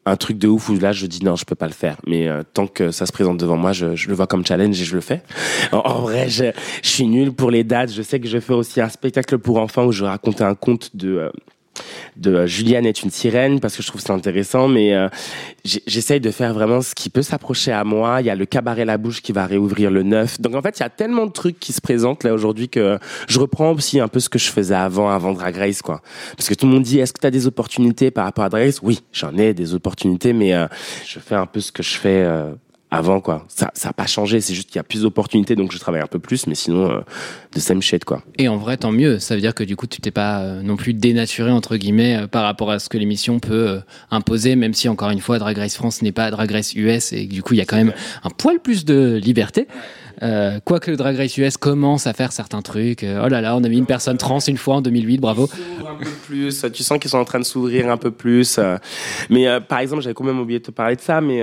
un 0.07 0.17
truc 0.17 0.39
de 0.39 0.49
ouf 0.49 0.69
où 0.69 0.79
là 0.79 0.93
je 0.93 1.07
dis 1.07 1.25
non 1.25 1.37
je 1.37 1.45
peux 1.45 1.55
pas 1.55 1.67
le 1.67 1.73
faire. 1.73 1.97
Mais 2.07 2.29
euh, 2.29 2.43
tant 2.55 2.67
que 2.67 2.91
ça 2.93 3.07
se 3.07 3.13
présente 3.13 3.39
devant 3.39 3.57
moi 3.57 3.73
je, 3.73 3.87
le 3.87 4.15
vois 4.15 4.27
comme 4.27 4.47
challenge 4.47 4.81
et 4.81 4.85
je 4.85 4.95
le 4.95 5.01
fais. 5.01 5.23
En, 5.73 6.01
vrai 6.01 6.29
je, 6.29 6.53
suis 6.83 7.07
nul 7.07 7.33
pour 7.33 7.51
les 7.51 7.65
dates. 7.65 7.93
Je 7.93 8.03
sais 8.03 8.21
que 8.21 8.29
je 8.29 8.39
fais 8.39 8.55
aussi 8.55 8.81
un 8.81 8.89
spectacle 8.89 9.39
pour 9.39 9.59
enfants 9.59 9.85
où 9.87 9.93
je 9.93 10.05
racontais 10.05 10.45
un 10.45 10.55
conte 10.55 10.95
de 10.95 11.17
euh, 11.17 11.31
de 12.17 12.35
euh, 12.35 12.47
Juliane 12.47 12.87
est 12.87 13.03
une 13.03 13.11
sirène 13.11 13.61
parce 13.61 13.77
que 13.77 13.83
je 13.83 13.89
trouve 13.89 14.01
ça 14.01 14.13
intéressant, 14.13 14.69
mais 14.69 14.95
euh, 14.95 15.09
j'essaye 15.65 16.21
de 16.21 16.31
faire 16.31 16.55
vraiment 16.55 16.81
ce 16.81 16.95
qui 16.95 17.11
peut 17.11 17.23
s'approcher 17.23 17.73
à 17.73 17.85
moi. 17.85 18.21
Il 18.21 18.27
y 18.27 18.31
a 18.31 18.35
le 18.35 18.47
cabaret 18.47 18.85
La 18.85 18.99
Bouche 18.99 19.23
qui 19.23 19.33
va 19.33 19.47
réouvrir 19.47 19.91
le 19.91 20.03
9. 20.03 20.41
Donc 20.41 20.55
en 20.55 20.63
fait, 20.63 20.79
il 20.79 20.83
y 20.83 20.87
a 20.87 20.91
tellement 20.91 21.27
de 21.27 21.33
trucs 21.33 21.59
qui 21.59 21.73
se 21.73 21.81
présentent 21.81 22.25
là 22.25 22.33
aujourd'hui 22.33 22.69
que 22.69 22.99
je 23.29 23.39
reprends 23.39 23.73
aussi 23.73 24.01
un 24.01 24.09
peu 24.09 24.21
ce 24.21 24.29
que 24.29 24.39
je 24.39 24.51
faisais 24.51 24.75
avant, 24.75 25.11
avant 25.11 25.33
Drag 25.33 25.57
Race, 25.57 25.83
quoi. 25.83 26.01
Parce 26.37 26.49
que 26.49 26.55
tout 26.55 26.67
le 26.67 26.73
monde 26.73 26.83
dit, 26.83 26.99
est-ce 26.99 27.13
que 27.13 27.21
tu 27.21 27.27
as 27.27 27.31
des 27.31 27.47
opportunités 27.47 28.11
par 28.11 28.25
rapport 28.25 28.45
à 28.45 28.49
Drag 28.49 28.65
Race? 28.65 28.81
Oui, 28.83 29.01
j'en 29.13 29.37
ai 29.37 29.55
des 29.55 29.75
opportunités, 29.75 30.33
mais 30.33 30.55
euh, 30.55 30.67
je 31.07 31.19
fais 31.19 31.35
un 31.35 31.47
peu 31.47 31.61
ce 31.61 31.73
que 31.73 31.83
je 31.83 31.97
fais 31.97 32.27
avant 32.91 33.21
quoi. 33.21 33.45
Ça 33.49 33.71
ça 33.75 33.91
a 33.91 33.93
pas 33.93 34.07
changé, 34.07 34.41
c'est 34.41 34.55
juste 34.55 34.69
qu'il 34.69 34.77
y 34.77 34.79
a 34.79 34.85
plus 34.85 35.03
d'opportunités 35.03 35.57
donc 35.57 35.73
je 35.73 35.79
travaille 35.79 36.03
un 36.03 36.07
peu 36.07 36.19
plus 36.19 36.47
mais 36.47 36.55
sinon 36.55 36.91
euh, 36.91 37.01
de 37.55 37.61
same 37.61 37.83
shit 37.83 38.05
quoi. 38.05 38.23
Et 38.39 38.49
en 38.49 38.57
vrai 38.57 38.77
tant 38.77 38.93
mieux, 38.93 39.19
ça 39.19 39.35
veut 39.35 39.41
dire 39.41 39.55
que 39.55 39.65
du 39.65 39.77
coup 39.77 39.87
tu 39.87 40.01
t'es 40.01 40.11
pas 40.11 40.41
euh, 40.41 40.63
non 40.63 40.77
plus 40.77 40.95
dénaturé 40.95 41.51
entre 41.51 41.77
guillemets 41.77 42.17
euh, 42.17 42.27
par 42.27 42.45
rapport 42.45 42.71
à 42.71 42.79
ce 42.79 42.89
que 42.89 42.99
l'émission 42.99 43.41
peut 43.41 43.81
imposer 44.11 44.57
même 44.57 44.75
si 44.75 44.89
encore 44.89 45.11
une 45.11 45.21
fois 45.21 45.39
Drag 45.39 45.57
Race 45.57 45.75
France 45.75 46.03
n'est 46.03 46.13
pas 46.13 46.31
Drag 46.31 46.51
Race 46.51 46.75
US 46.75 47.13
et 47.13 47.27
du 47.27 47.43
coup 47.43 47.55
il 47.55 47.59
y 47.59 47.63
a 47.63 47.67
quand 47.67 47.77
même 47.77 47.93
un 48.23 48.31
poil 48.31 48.61
plus 48.61 48.85
de 48.85 49.21
liberté. 49.23 49.67
Euh, 50.23 50.61
quoique 50.65 50.91
le 50.91 50.97
Drag 50.97 51.17
Race 51.17 51.37
US 51.37 51.57
commence 51.57 52.07
à 52.07 52.13
faire 52.13 52.33
certains 52.33 52.63
trucs. 52.63 53.05
Euh, 53.05 53.23
oh 53.25 53.29
là 53.29 53.41
là, 53.41 53.57
on 53.57 53.63
a 53.65 53.69
mis 53.69 53.79
une 53.79 53.87
personne 53.87 54.17
trans 54.17 54.39
une 54.39 54.57
fois 54.57 54.77
en 54.77 54.81
2008, 54.81 55.19
bravo. 55.19 55.49
Un 55.81 55.95
peu 55.97 56.11
plus, 56.27 56.65
tu 56.73 56.83
sens 56.83 56.99
qu'ils 56.99 57.11
sont 57.11 57.19
en 57.19 57.25
train 57.25 57.39
de 57.39 57.45
s'ouvrir 57.45 57.91
un 57.91 57.97
peu 57.97 58.11
plus. 58.11 58.57
Euh. 58.59 58.77
Mais 59.31 59.47
par 59.61 59.81
exemple, 59.81 60.03
j'avais 60.03 60.15
quand 60.15 60.25
même 60.25 60.41
oublié 60.41 60.59
de 60.59 60.65
te 60.65 60.71
parler 60.71 60.97
de 60.97 61.01
ça, 61.01 61.21
mais 61.21 61.43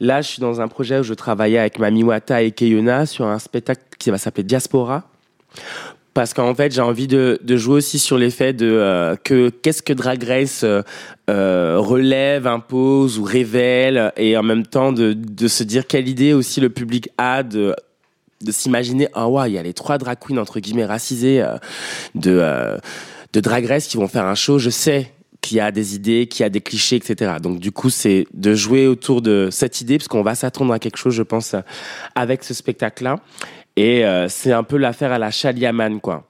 là, 0.00 0.22
je 0.22 0.28
suis 0.28 0.40
dans 0.40 0.60
un 0.60 0.68
projet 0.68 1.00
où 1.00 1.02
je 1.02 1.14
travaillais 1.14 1.58
avec 1.58 1.78
Mami 1.78 2.02
Wata 2.02 2.42
et 2.42 2.50
Keyona 2.50 3.06
sur 3.06 3.26
un 3.26 3.38
spectacle 3.38 3.82
qui 3.98 4.10
va 4.10 4.18
s'appeler 4.18 4.44
Diaspora 4.44 5.04
parce 6.12 6.32
qu'en 6.32 6.54
fait 6.54 6.72
j'ai 6.72 6.80
envie 6.80 7.08
de, 7.08 7.40
jouer 7.44 7.76
aussi 7.76 7.98
sur 7.98 8.16
l'effet 8.16 8.52
de 8.52 9.16
que 9.24 9.48
qu'est-ce 9.48 9.82
que 9.82 9.92
Drag 9.92 10.22
Race 10.22 10.64
relève, 11.28 12.46
impose 12.46 13.18
ou 13.18 13.24
révèle, 13.24 14.12
et 14.16 14.36
en 14.36 14.44
même 14.44 14.64
temps 14.64 14.92
de, 14.92 15.12
de 15.12 15.48
se 15.48 15.64
dire 15.64 15.86
quelle 15.86 16.08
idée 16.08 16.32
aussi 16.32 16.60
le 16.60 16.70
public 16.70 17.08
a 17.18 17.42
de 17.42 17.74
de 18.44 18.52
s'imaginer 18.52 19.08
ah 19.14 19.28
ouais 19.28 19.50
il 19.50 19.54
y 19.54 19.58
a 19.58 19.62
les 19.62 19.74
trois 19.74 19.98
drag 19.98 20.18
queens 20.18 20.38
entre 20.38 20.60
guillemets 20.60 20.84
racisés 20.84 21.42
euh, 21.42 21.56
de 22.14 22.38
euh, 22.40 22.78
de 23.32 23.40
drag 23.40 23.66
race 23.66 23.88
qui 23.88 23.96
vont 23.96 24.06
faire 24.06 24.26
un 24.26 24.36
show. 24.36 24.58
Je 24.58 24.70
sais 24.70 25.10
qu'il 25.40 25.56
y 25.56 25.60
a 25.60 25.72
des 25.72 25.94
idées 25.94 26.26
qu'il 26.26 26.42
y 26.44 26.46
a 26.46 26.48
des 26.48 26.60
clichés 26.60 26.96
etc 26.96 27.34
donc 27.42 27.58
du 27.58 27.70
coup 27.70 27.90
c'est 27.90 28.26
de 28.32 28.54
jouer 28.54 28.86
autour 28.86 29.20
de 29.20 29.48
cette 29.50 29.80
idée 29.80 29.98
parce 29.98 30.08
qu'on 30.08 30.22
va 30.22 30.34
s'attendre 30.34 30.72
à 30.72 30.78
quelque 30.78 30.96
chose 30.96 31.14
je 31.14 31.22
pense 31.22 31.54
avec 32.14 32.44
ce 32.44 32.54
spectacle 32.54 33.04
là 33.04 33.16
et 33.76 34.04
euh, 34.04 34.28
c'est 34.28 34.52
un 34.52 34.62
peu 34.62 34.76
l'affaire 34.76 35.12
à 35.12 35.18
la 35.18 35.30
Chaliaman 35.30 36.00
quoi. 36.00 36.28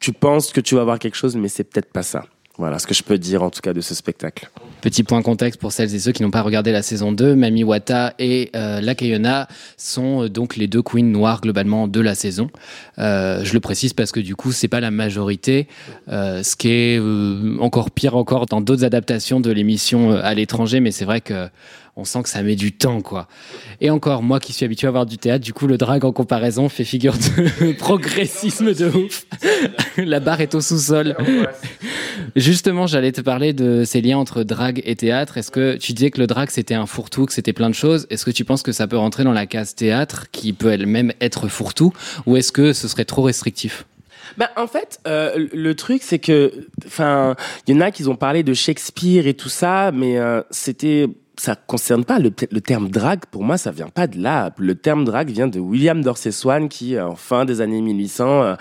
Tu 0.00 0.12
penses 0.12 0.52
que 0.52 0.60
tu 0.60 0.74
vas 0.74 0.84
voir 0.84 0.98
quelque 0.98 1.16
chose 1.16 1.36
mais 1.36 1.48
c'est 1.48 1.64
peut-être 1.64 1.92
pas 1.92 2.02
ça 2.02 2.24
voilà 2.58 2.78
ce 2.78 2.86
que 2.86 2.94
je 2.94 3.02
peux 3.02 3.18
dire 3.18 3.42
en 3.42 3.50
tout 3.50 3.60
cas 3.60 3.72
de 3.72 3.80
ce 3.80 3.94
spectacle. 3.94 4.48
Petit 4.80 5.02
point 5.02 5.20
contexte 5.20 5.60
pour 5.60 5.72
celles 5.72 5.94
et 5.94 5.98
ceux 5.98 6.12
qui 6.12 6.22
n'ont 6.22 6.30
pas 6.30 6.42
regardé 6.42 6.72
la 6.72 6.82
saison 6.82 7.12
2, 7.12 7.34
Mami 7.34 7.64
Wata 7.64 8.14
et 8.18 8.50
euh, 8.56 8.80
Lakayona 8.80 9.48
sont 9.76 10.24
euh, 10.24 10.28
donc 10.28 10.56
les 10.56 10.66
deux 10.66 10.82
queens 10.82 11.10
noires 11.10 11.40
globalement 11.40 11.88
de 11.88 12.00
la 12.00 12.14
saison. 12.14 12.48
Euh, 12.98 13.44
je 13.44 13.52
le 13.52 13.60
précise 13.60 13.92
parce 13.92 14.12
que 14.12 14.20
du 14.20 14.36
coup 14.36 14.52
c'est 14.52 14.68
pas 14.68 14.80
la 14.80 14.90
majorité, 14.90 15.68
euh, 16.08 16.42
ce 16.42 16.56
qui 16.56 16.68
est 16.68 17.00
encore 17.60 17.90
pire 17.90 18.16
encore 18.16 18.46
dans 18.46 18.60
d'autres 18.60 18.84
adaptations 18.84 19.40
de 19.40 19.50
l'émission 19.50 20.12
à 20.12 20.32
l'étranger, 20.34 20.80
mais 20.80 20.92
c'est 20.92 21.04
vrai 21.04 21.20
que 21.20 21.48
on 21.96 22.04
sent 22.04 22.22
que 22.22 22.28
ça 22.28 22.42
met 22.42 22.56
du 22.56 22.72
temps, 22.72 23.00
quoi. 23.00 23.26
Et 23.80 23.88
encore, 23.88 24.22
moi 24.22 24.38
qui 24.38 24.52
suis 24.52 24.66
habitué 24.66 24.86
à 24.86 24.90
voir 24.90 25.06
du 25.06 25.16
théâtre, 25.16 25.42
du 25.42 25.54
coup, 25.54 25.66
le 25.66 25.78
drag 25.78 26.04
en 26.04 26.12
comparaison 26.12 26.68
fait 26.68 26.84
figure 26.84 27.14
de 27.14 27.72
progressisme 27.78 28.74
de 28.74 28.88
ouf. 28.88 29.24
La 29.96 30.20
barre 30.20 30.42
est 30.42 30.54
au 30.54 30.60
sous-sol. 30.60 31.16
Justement, 32.36 32.86
j'allais 32.86 33.12
te 33.12 33.22
parler 33.22 33.54
de 33.54 33.84
ces 33.84 34.02
liens 34.02 34.18
entre 34.18 34.42
drag 34.42 34.82
et 34.84 34.94
théâtre. 34.94 35.38
Est-ce 35.38 35.50
que 35.50 35.76
tu 35.76 35.94
disais 35.94 36.10
que 36.10 36.20
le 36.20 36.26
drag 36.26 36.50
c'était 36.50 36.74
un 36.74 36.86
fourre-tout, 36.86 37.26
que 37.26 37.32
c'était 37.32 37.54
plein 37.54 37.70
de 37.70 37.74
choses? 37.74 38.06
Est-ce 38.10 38.26
que 38.26 38.30
tu 38.30 38.44
penses 38.44 38.62
que 38.62 38.72
ça 38.72 38.86
peut 38.86 38.98
rentrer 38.98 39.24
dans 39.24 39.32
la 39.32 39.46
case 39.46 39.74
théâtre, 39.74 40.26
qui 40.30 40.52
peut 40.52 40.72
elle-même 40.72 41.12
être 41.22 41.48
fourre-tout, 41.48 41.92
ou 42.26 42.36
est-ce 42.36 42.52
que 42.52 42.74
ce 42.74 42.88
serait 42.88 43.06
trop 43.06 43.22
restrictif? 43.22 43.86
Bah, 44.36 44.50
en 44.56 44.66
fait, 44.66 45.00
euh, 45.06 45.48
le 45.52 45.74
truc, 45.74 46.02
c'est 46.02 46.18
que, 46.18 46.52
enfin, 46.86 47.34
il 47.66 47.74
y 47.74 47.78
en 47.78 47.80
a 47.80 47.90
qui 47.90 48.06
ont 48.08 48.16
parlé 48.16 48.42
de 48.42 48.54
Shakespeare 48.54 49.26
et 49.26 49.34
tout 49.34 49.48
ça, 49.48 49.90
mais 49.92 50.18
euh, 50.18 50.42
c'était 50.50 51.08
ça 51.38 51.54
concerne 51.54 52.04
pas 52.04 52.18
le, 52.18 52.30
terme 52.30 52.88
drague. 52.88 53.26
Pour 53.30 53.44
moi, 53.44 53.58
ça 53.58 53.70
vient 53.70 53.88
pas 53.88 54.06
de 54.06 54.18
là. 54.18 54.52
Le 54.58 54.74
terme 54.74 55.04
drague 55.04 55.30
vient 55.30 55.48
de 55.48 55.60
William 55.60 56.02
Dorsey 56.02 56.32
Swan 56.32 56.68
qui, 56.68 56.96
euh, 56.96 57.08
en 57.08 57.16
fin 57.16 57.44
des 57.44 57.60
années 57.60 57.80
1800, 57.80 58.42
euh, 58.42 58.54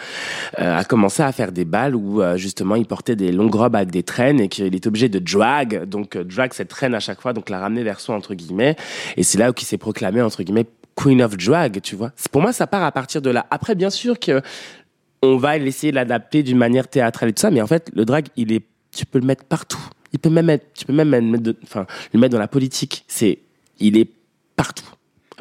euh, 0.59 0.77
a 0.77 0.83
commencé 0.83 1.23
à 1.23 1.31
faire 1.31 1.51
des 1.51 1.65
balles 1.65 1.95
où 1.95 2.21
justement 2.35 2.75
il 2.75 2.85
portait 2.85 3.15
des 3.15 3.31
longues 3.31 3.55
robes 3.55 3.75
avec 3.75 3.91
des 3.91 4.03
traînes 4.03 4.39
et 4.39 4.47
qu'il 4.47 4.75
est 4.75 4.87
obligé 4.87 5.09
de 5.09 5.19
drag. 5.19 5.85
Donc 5.85 6.17
drag 6.17 6.53
cette 6.53 6.69
traîne 6.69 6.93
à 6.93 6.99
chaque 6.99 7.21
fois, 7.21 7.33
donc 7.33 7.49
la 7.49 7.59
ramener 7.59 7.83
vers 7.83 7.99
soi 7.99 8.15
entre 8.15 8.33
guillemets. 8.33 8.75
Et 9.17 9.23
c'est 9.23 9.37
là 9.37 9.49
où 9.49 9.53
il 9.57 9.65
s'est 9.65 9.77
proclamé 9.77 10.21
entre 10.21 10.43
guillemets 10.43 10.67
Queen 10.95 11.21
of 11.21 11.37
Drag. 11.37 11.81
Tu 11.81 11.95
vois. 11.95 12.11
Pour 12.31 12.41
moi, 12.41 12.53
ça 12.53 12.67
part 12.67 12.83
à 12.83 12.91
partir 12.91 13.21
de 13.21 13.29
là. 13.29 13.45
Après, 13.51 13.75
bien 13.75 13.89
sûr 13.89 14.19
que 14.19 14.41
on 15.25 15.37
va 15.37 15.57
essayer 15.57 15.91
de 15.91 15.95
l'adapter 15.95 16.43
d'une 16.43 16.57
manière 16.57 16.87
théâtrale 16.87 17.29
et 17.29 17.33
tout 17.33 17.41
ça, 17.41 17.51
mais 17.51 17.61
en 17.61 17.67
fait, 17.67 17.91
le 17.93 18.05
drag, 18.05 18.27
il 18.35 18.51
est, 18.53 18.63
tu 18.95 19.05
peux 19.05 19.19
le 19.19 19.25
mettre 19.25 19.43
partout 19.43 19.89
il 20.15 20.19
peut 20.19 20.29
même 20.29 20.49
être, 20.49 20.67
tu 20.73 20.85
peux 20.85 20.93
même 20.93 21.09
mettre, 21.09 21.59
enfin, 21.63 21.85
le 22.13 22.19
mettre 22.19 22.31
dans 22.31 22.39
la 22.39 22.47
politique. 22.47 23.03
C'est, 23.07 23.39
il 23.79 23.97
est 23.97 24.09
partout. 24.55 24.85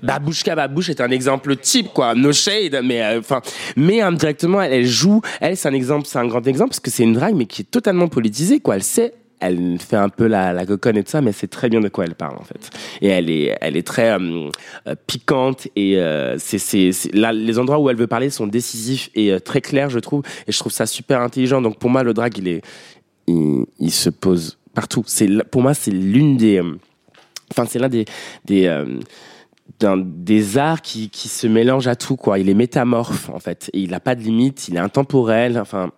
Babouchka 0.03 0.57
Babouche 0.57 0.89
est 0.91 1.01
un 1.01 1.13
exemple 1.13 1.57
type, 1.57 1.93
quoi. 1.95 2.17
No 2.17 2.33
shade, 2.33 2.81
mais 2.83 3.01
euh, 3.01 3.21
enfin, 3.21 3.41
mais 3.77 4.01
indirectement, 4.01 4.61
elle, 4.61 4.73
elle 4.73 4.87
joue. 4.87 5.23
Elle, 5.41 5.57
c'est 5.57 5.69
un 5.69 5.73
exemple, 5.73 6.09
c'est 6.09 6.19
un 6.19 6.27
grand 6.27 6.45
exemple 6.49 6.71
parce 6.71 6.81
que 6.81 6.91
c'est 6.91 7.05
une 7.05 7.13
drague, 7.13 7.37
mais 7.37 7.47
qui 7.47 7.63
est 7.63 7.71
totalement 7.71 8.09
politisée, 8.09 8.59
quoi. 8.59 8.75
Elle 8.75 8.83
sait 8.83 9.15
elle 9.45 9.79
fait 9.79 9.97
un 9.97 10.09
peu 10.09 10.27
la, 10.27 10.53
la 10.53 10.65
coconne 10.65 10.97
et 10.97 11.05
tout 11.05 11.11
ça, 11.11 11.21
mais 11.21 11.33
c'est 11.33 11.49
très 11.49 11.69
bien 11.69 11.81
de 11.81 11.89
quoi 11.89 12.05
elle 12.05 12.15
parle 12.15 12.37
en 12.39 12.45
fait. 12.45 12.71
Et 13.03 13.09
elle 13.09 13.31
est, 13.31 13.57
elle 13.61 13.77
est 13.77 13.87
très 13.87 14.11
euh, 14.11 14.49
euh, 14.87 14.95
piquante 15.07 15.69
et 15.77 15.99
euh, 15.99 16.37
c'est, 16.39 16.59
c'est, 16.59 16.93
là 17.13 17.33
les 17.33 17.59
endroits 17.59 17.79
où 17.79 17.91
elle 17.91 17.97
veut 17.97 18.07
parler 18.07 18.31
sont 18.31 18.47
décisifs 18.47 19.11
et 19.15 19.39
très 19.41 19.61
clairs, 19.61 19.91
je 19.91 19.99
trouve. 19.99 20.23
Et 20.47 20.53
je 20.53 20.59
trouve 20.59 20.73
ça 20.73 20.87
super 20.87 21.21
intelligent. 21.21 21.61
Donc 21.61 21.79
pour 21.79 21.91
moi, 21.91 22.03
le 22.03 22.15
drag, 22.15 22.37
il 22.39 22.49
est, 22.49 22.63
il, 23.27 23.91
se 23.91 24.11
pose 24.11 24.59
partout. 24.75 25.05
C'est 25.07 25.29
pour 25.51 25.63
moi, 25.63 25.75
c'est 25.75 25.91
l'une 25.91 26.37
des, 26.37 26.61
enfin 27.51 27.67
c'est 27.67 27.79
l'un 27.79 27.89
des, 27.89 28.07
des 28.45 28.85
des 29.81 30.57
arts 30.57 30.81
qui, 30.81 31.11
qui 31.11 31.29
se 31.29 31.47
mélange 31.47 31.89
à 31.89 31.97
tout 31.97 32.17
quoi. 32.17 32.39
Il 32.39 32.49
est 32.49 32.55
métamorphe 32.55 33.29
en 33.29 33.39
fait. 33.39 33.71
Et 33.75 33.81
il 33.81 33.91
n'a 33.91 34.01
pas 34.01 34.15
de 34.15 34.23
limite. 34.23 34.69
Il 34.69 34.77
est 34.77 34.81
intemporel. 34.81 35.59
Enfin, 35.59 35.91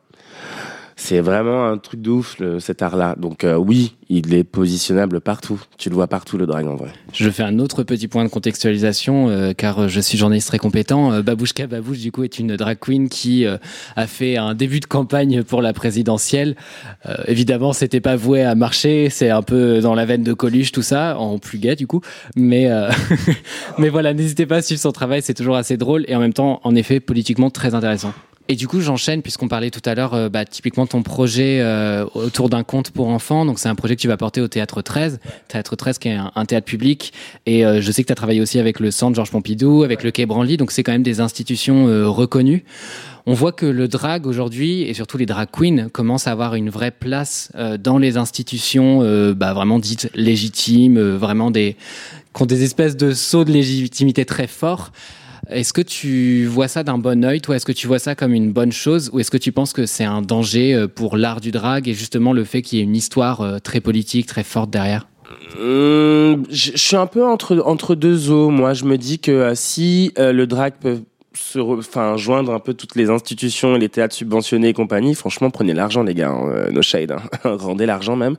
c'est 0.98 1.20
vraiment 1.20 1.66
un 1.66 1.76
truc 1.76 2.00
de 2.00 2.10
ouf 2.10 2.38
le- 2.38 2.58
cet 2.58 2.80
art-là. 2.80 3.14
Donc 3.18 3.44
euh, 3.44 3.54
oui, 3.56 3.94
il 4.08 4.32
est 4.34 4.44
positionnable 4.44 5.20
partout. 5.20 5.60
Tu 5.76 5.90
le 5.90 5.94
vois 5.94 6.06
partout 6.06 6.38
le 6.38 6.46
drag 6.46 6.66
en 6.66 6.74
vrai. 6.74 6.90
Je 7.12 7.28
fais 7.28 7.42
un 7.42 7.58
autre 7.58 7.82
petit 7.82 8.08
point 8.08 8.24
de 8.24 8.30
contextualisation 8.30 9.28
euh, 9.28 9.52
car 9.52 9.78
euh, 9.82 9.88
je 9.88 10.00
suis 10.00 10.16
journaliste 10.16 10.48
très 10.48 10.58
compétent. 10.58 11.12
Euh, 11.12 11.22
Babouchka 11.22 11.66
Babouche 11.66 11.98
du 11.98 12.10
coup 12.12 12.24
est 12.24 12.38
une 12.38 12.56
drag 12.56 12.78
queen 12.80 13.08
qui 13.10 13.44
euh, 13.44 13.58
a 13.94 14.06
fait 14.06 14.38
un 14.38 14.54
début 14.54 14.80
de 14.80 14.86
campagne 14.86 15.42
pour 15.42 15.60
la 15.60 15.72
présidentielle. 15.74 16.56
Euh, 17.04 17.14
évidemment, 17.26 17.74
c'était 17.74 18.00
pas 18.00 18.16
voué 18.16 18.42
à 18.42 18.54
marcher, 18.54 19.10
c'est 19.10 19.28
un 19.30 19.42
peu 19.42 19.80
dans 19.80 19.94
la 19.94 20.06
veine 20.06 20.22
de 20.22 20.32
Coluche 20.32 20.72
tout 20.72 20.82
ça, 20.82 21.18
en 21.18 21.38
plus 21.38 21.58
gay 21.58 21.76
du 21.76 21.86
coup. 21.86 22.00
Mais 22.36 22.70
mais 23.78 23.90
voilà, 23.90 24.14
n'hésitez 24.14 24.46
pas 24.46 24.56
à 24.56 24.62
suivre 24.62 24.80
son 24.80 24.92
travail, 24.92 25.20
c'est 25.22 25.34
toujours 25.34 25.56
assez 25.56 25.76
drôle 25.76 26.04
et 26.08 26.16
en 26.16 26.20
même 26.20 26.32
temps, 26.32 26.60
en 26.64 26.74
effet, 26.74 27.00
politiquement 27.00 27.50
très 27.50 27.74
intéressant. 27.74 28.12
Et 28.48 28.54
du 28.54 28.68
coup, 28.68 28.80
j'enchaîne 28.80 29.22
puisqu'on 29.22 29.48
parlait 29.48 29.70
tout 29.70 29.82
à 29.84 29.94
l'heure, 29.94 30.14
euh, 30.14 30.28
bah, 30.28 30.44
typiquement 30.44 30.86
ton 30.86 31.02
projet 31.02 31.60
euh, 31.60 32.04
autour 32.14 32.48
d'un 32.48 32.62
conte 32.62 32.90
pour 32.90 33.08
enfants. 33.08 33.44
Donc, 33.44 33.58
c'est 33.58 33.68
un 33.68 33.74
projet 33.74 33.96
que 33.96 34.00
tu 34.00 34.08
vas 34.08 34.16
porter 34.16 34.40
au 34.40 34.48
Théâtre 34.48 34.82
13. 34.82 35.18
Théâtre 35.48 35.76
13 35.76 35.98
qui 35.98 36.08
est 36.08 36.18
un, 36.34 36.44
théâtre 36.44 36.66
public. 36.66 37.12
Et 37.46 37.66
euh, 37.66 37.80
je 37.80 37.90
sais 37.92 38.02
que 38.02 38.06
tu 38.06 38.12
as 38.12 38.16
travaillé 38.16 38.40
aussi 38.40 38.58
avec 38.58 38.80
le 38.80 38.90
Centre 38.90 39.16
Georges 39.16 39.30
Pompidou, 39.30 39.82
avec 39.82 40.02
le 40.02 40.10
Quai 40.10 40.26
Branly. 40.26 40.56
Donc, 40.56 40.70
c'est 40.70 40.82
quand 40.82 40.92
même 40.92 41.02
des 41.02 41.20
institutions 41.20 41.88
euh, 41.88 42.08
reconnues. 42.08 42.64
On 43.28 43.34
voit 43.34 43.50
que 43.50 43.66
le 43.66 43.88
drag 43.88 44.24
aujourd'hui, 44.24 44.82
et 44.82 44.94
surtout 44.94 45.18
les 45.18 45.26
drag 45.26 45.48
queens, 45.50 45.88
commencent 45.88 46.28
à 46.28 46.32
avoir 46.32 46.54
une 46.54 46.70
vraie 46.70 46.92
place 46.92 47.50
euh, 47.56 47.76
dans 47.76 47.98
les 47.98 48.16
institutions 48.16 49.00
euh, 49.02 49.34
bah, 49.34 49.52
vraiment 49.52 49.80
dites 49.80 50.08
légitimes, 50.14 51.00
vraiment 51.00 51.50
des, 51.50 51.74
qui 52.32 52.42
ont 52.42 52.46
des 52.46 52.62
espèces 52.62 52.96
de 52.96 53.12
sauts 53.12 53.44
de 53.44 53.50
légitimité 53.50 54.24
très 54.24 54.46
forts. 54.46 54.92
Est-ce 55.48 55.72
que 55.72 55.80
tu 55.80 56.46
vois 56.46 56.66
ça 56.66 56.82
d'un 56.82 56.98
bon 56.98 57.24
œil, 57.24 57.40
toi? 57.40 57.54
Est-ce 57.54 57.66
que 57.66 57.72
tu 57.72 57.86
vois 57.86 58.00
ça 58.00 58.16
comme 58.16 58.32
une 58.32 58.52
bonne 58.52 58.72
chose? 58.72 59.10
Ou 59.12 59.20
est-ce 59.20 59.30
que 59.30 59.36
tu 59.36 59.52
penses 59.52 59.72
que 59.72 59.86
c'est 59.86 60.04
un 60.04 60.20
danger 60.20 60.74
euh, 60.74 60.88
pour 60.88 61.16
l'art 61.16 61.40
du 61.40 61.52
drag 61.52 61.88
et 61.88 61.94
justement 61.94 62.32
le 62.32 62.42
fait 62.42 62.62
qu'il 62.62 62.78
y 62.78 62.80
ait 62.80 62.84
une 62.84 62.96
histoire 62.96 63.42
euh, 63.42 63.58
très 63.58 63.80
politique, 63.80 64.26
très 64.26 64.42
forte 64.42 64.70
derrière? 64.70 65.06
Hum, 65.60 66.44
je 66.50 66.72
suis 66.76 66.96
un 66.96 67.06
peu 67.06 67.24
entre 67.24 67.94
deux 67.94 68.30
eaux. 68.30 68.50
Moi, 68.50 68.74
je 68.74 68.84
me 68.84 68.98
dis 68.98 69.20
que 69.20 69.30
euh, 69.30 69.52
si 69.54 70.12
le 70.16 70.46
drag 70.46 70.74
peut 70.80 70.98
se, 71.36 71.58
re- 71.58 71.78
enfin, 71.78 72.16
joindre 72.16 72.52
un 72.52 72.58
peu 72.58 72.74
toutes 72.74 72.96
les 72.96 73.10
institutions, 73.10 73.74
les 73.74 73.88
théâtres 73.88 74.14
subventionnés 74.14 74.68
et 74.68 74.72
compagnie, 74.72 75.14
franchement, 75.14 75.50
prenez 75.50 75.74
l'argent, 75.74 76.02
les 76.02 76.14
gars, 76.14 76.30
hein, 76.30 76.48
euh, 76.48 76.70
no 76.70 76.82
shade, 76.82 77.12
hein. 77.12 77.22
rendez 77.56 77.86
l'argent 77.86 78.16
même. 78.16 78.36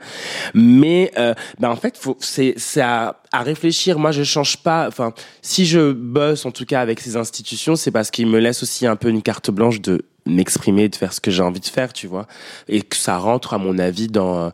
Mais, 0.54 1.12
euh, 1.18 1.34
bah, 1.60 1.70
en 1.70 1.76
fait, 1.76 1.98
faut, 1.98 2.18
c'est, 2.20 2.54
c'est 2.58 2.82
à, 2.82 3.22
à 3.32 3.42
réfléchir. 3.44 4.00
Moi, 4.00 4.12
je 4.12 4.24
change 4.24 4.58
pas. 4.58 4.88
Enfin, 4.88 5.14
si 5.42 5.66
je 5.66 5.92
bosse, 5.92 6.46
en 6.46 6.52
tout 6.52 6.66
cas, 6.66 6.82
avec 6.82 7.00
ces 7.00 7.16
institutions, 7.16 7.76
c'est 7.76 7.92
parce 7.92 8.12
qu'ils 8.12 8.28
me 8.28 8.40
laissent 8.40 8.64
aussi 8.64 8.88
un 8.88 8.96
peu 8.96 9.10
une 9.10 9.22
carte 9.22 9.52
blanche 9.52 9.82
de 9.82 10.04
m'exprimer, 10.26 10.90
de 10.90 10.96
faire 10.96 11.14
ce 11.14 11.22
que 11.22 11.32
j'ai 11.32 11.44
envie 11.44 11.62
de 11.62 11.66
faire, 11.66 11.94
tu 11.94 12.08
vois, 12.08 12.28
et 12.68 12.82
que 12.82 12.98
ça 12.98 13.18
rentre, 13.18 13.54
à 13.54 13.58
mon 13.58 13.78
avis, 13.80 14.08
dans 14.08 14.38
euh, 14.40 14.50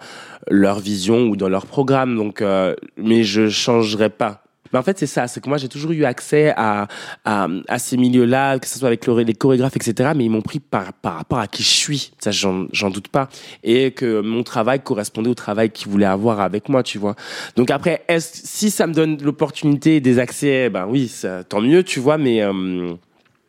leur 0.50 0.80
vision 0.80 1.24
ou 1.24 1.36
dans 1.36 1.50
leur 1.50 1.66
programme. 1.66 2.16
Donc, 2.16 2.42
euh, 2.42 2.76
mais 2.98 3.24
je 3.24 3.50
changerai 3.50 4.10
pas. 4.10 4.43
Mais 4.74 4.80
en 4.80 4.84
fait, 4.84 4.98
c'est 4.98 5.08
ça, 5.08 5.28
c'est 5.28 5.40
que 5.42 5.48
moi, 5.48 5.58
j'ai 5.58 5.70
toujours 5.70 5.92
eu 5.92 6.04
accès 6.04 6.54
à, 6.58 6.88
à, 7.24 7.48
ces 7.80 7.96
milieux-là, 7.98 8.60
que 8.60 8.68
ce 8.68 8.80
soit 8.80 8.88
avec 8.88 9.06
le- 9.06 9.22
les 9.22 9.34
chorégraphes, 9.34 9.76
etc. 9.76 10.12
Mais 10.16 10.26
ils 10.26 10.30
m'ont 10.30 10.42
pris 10.42 10.60
par, 10.60 10.94
par 10.94 11.16
rapport 11.16 11.40
à 11.40 11.48
qui 11.48 11.64
je 11.64 11.70
suis. 11.70 12.12
Ça, 12.20 12.32
j'en 12.32 12.90
doute 12.90 13.08
pas. 13.08 13.30
Et 13.64 13.92
que 13.92 14.22
mon 14.22 14.44
travail 14.44 14.82
correspondait 14.82 15.30
au 15.30 15.36
travail 15.36 15.70
qu'ils 15.70 15.90
voulaient 15.90 16.06
avoir 16.06 16.40
avec 16.40 16.70
moi, 16.70 16.84
tu 16.84 16.98
vois. 16.98 17.16
Donc 17.56 17.72
après, 17.72 18.04
si 18.20 18.72
ça 18.72 18.88
me 18.88 18.94
donne 18.94 19.22
l'opportunité 19.22 20.00
des 20.02 20.20
accès, 20.20 20.70
ben 20.70 20.88
oui, 20.90 21.12
tant 21.48 21.62
mieux, 21.62 21.84
tu 21.84 22.00
vois, 22.00 22.18
mais... 22.18 22.42
euh, 22.42 22.94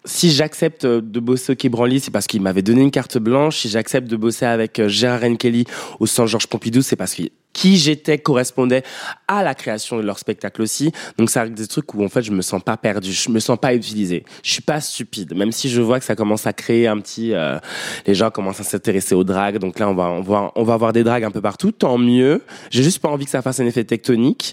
si 0.07 0.31
j'accepte 0.31 0.85
de 0.85 1.21
bosser 1.21 1.53
au 1.53 1.57
Quai 1.57 1.71
c'est 1.99 2.11
parce 2.11 2.27
qu'il 2.27 2.43
m'avait 2.43 2.61
donné 2.61 2.83
une 2.83 2.91
carte 2.91 3.17
blanche. 3.19 3.61
Si 3.61 3.69
j'accepte 3.69 4.07
de 4.07 4.17
bosser 4.17 4.45
avec 4.45 4.79
euh, 4.79 4.89
Gérard 4.89 5.23
Kelly 5.39 5.65
au 5.99 6.07
Centre 6.07 6.29
Georges 6.29 6.47
Pompidou, 6.47 6.83
c'est 6.83 6.97
parce 6.97 7.15
que 7.15 7.23
qui 7.55 7.79
j'étais 7.79 8.19
correspondait 8.19 8.83
à 9.27 9.43
la 9.43 9.55
création 9.55 9.97
de 9.97 10.03
leur 10.03 10.19
spectacle 10.19 10.61
aussi. 10.61 10.93
Donc 11.17 11.31
ça 11.31 11.43
reste 11.43 11.55
des 11.55 11.67
trucs 11.67 11.95
où 11.95 12.05
en 12.05 12.11
fait 12.11 12.21
je 12.21 12.33
me 12.33 12.43
sens 12.43 12.63
pas 12.63 12.77
perdu, 12.77 13.13
je 13.13 13.31
me 13.31 13.41
sens 13.41 13.59
pas 13.59 13.75
utilisé. 13.75 14.25
Je 14.43 14.53
suis 14.53 14.63
pas 14.63 14.83
stupide, 14.83 15.35
même 15.35 15.53
si 15.53 15.71
je 15.71 15.81
vois 15.81 15.99
que 15.99 16.05
ça 16.05 16.15
commence 16.15 16.47
à 16.47 16.53
créer 16.53 16.87
un 16.87 16.99
petit, 16.99 17.33
euh, 17.33 17.59
les 18.07 18.15
gens 18.15 18.31
commencent 18.31 18.61
à 18.61 18.65
s'intéresser 18.65 19.15
aux 19.15 19.25
dragues. 19.25 19.59
Donc 19.59 19.79
là 19.79 19.89
on 19.89 19.95
va 19.95 20.11
on 20.11 20.21
va 20.21 20.53
on 20.55 20.65
va 20.65 20.75
avoir 20.75 20.93
des 20.93 21.05
dragues 21.05 21.25
un 21.25 21.31
peu 21.31 21.41
partout, 21.41 21.73
tant 21.73 21.97
mieux. 21.97 22.43
J'ai 22.71 22.83
juste 22.83 22.99
pas 22.99 23.09
envie 23.09 23.25
que 23.25 23.31
ça 23.31 23.41
fasse 23.41 23.61
un 23.61 23.67
effet 23.67 23.85
tectonique, 23.85 24.53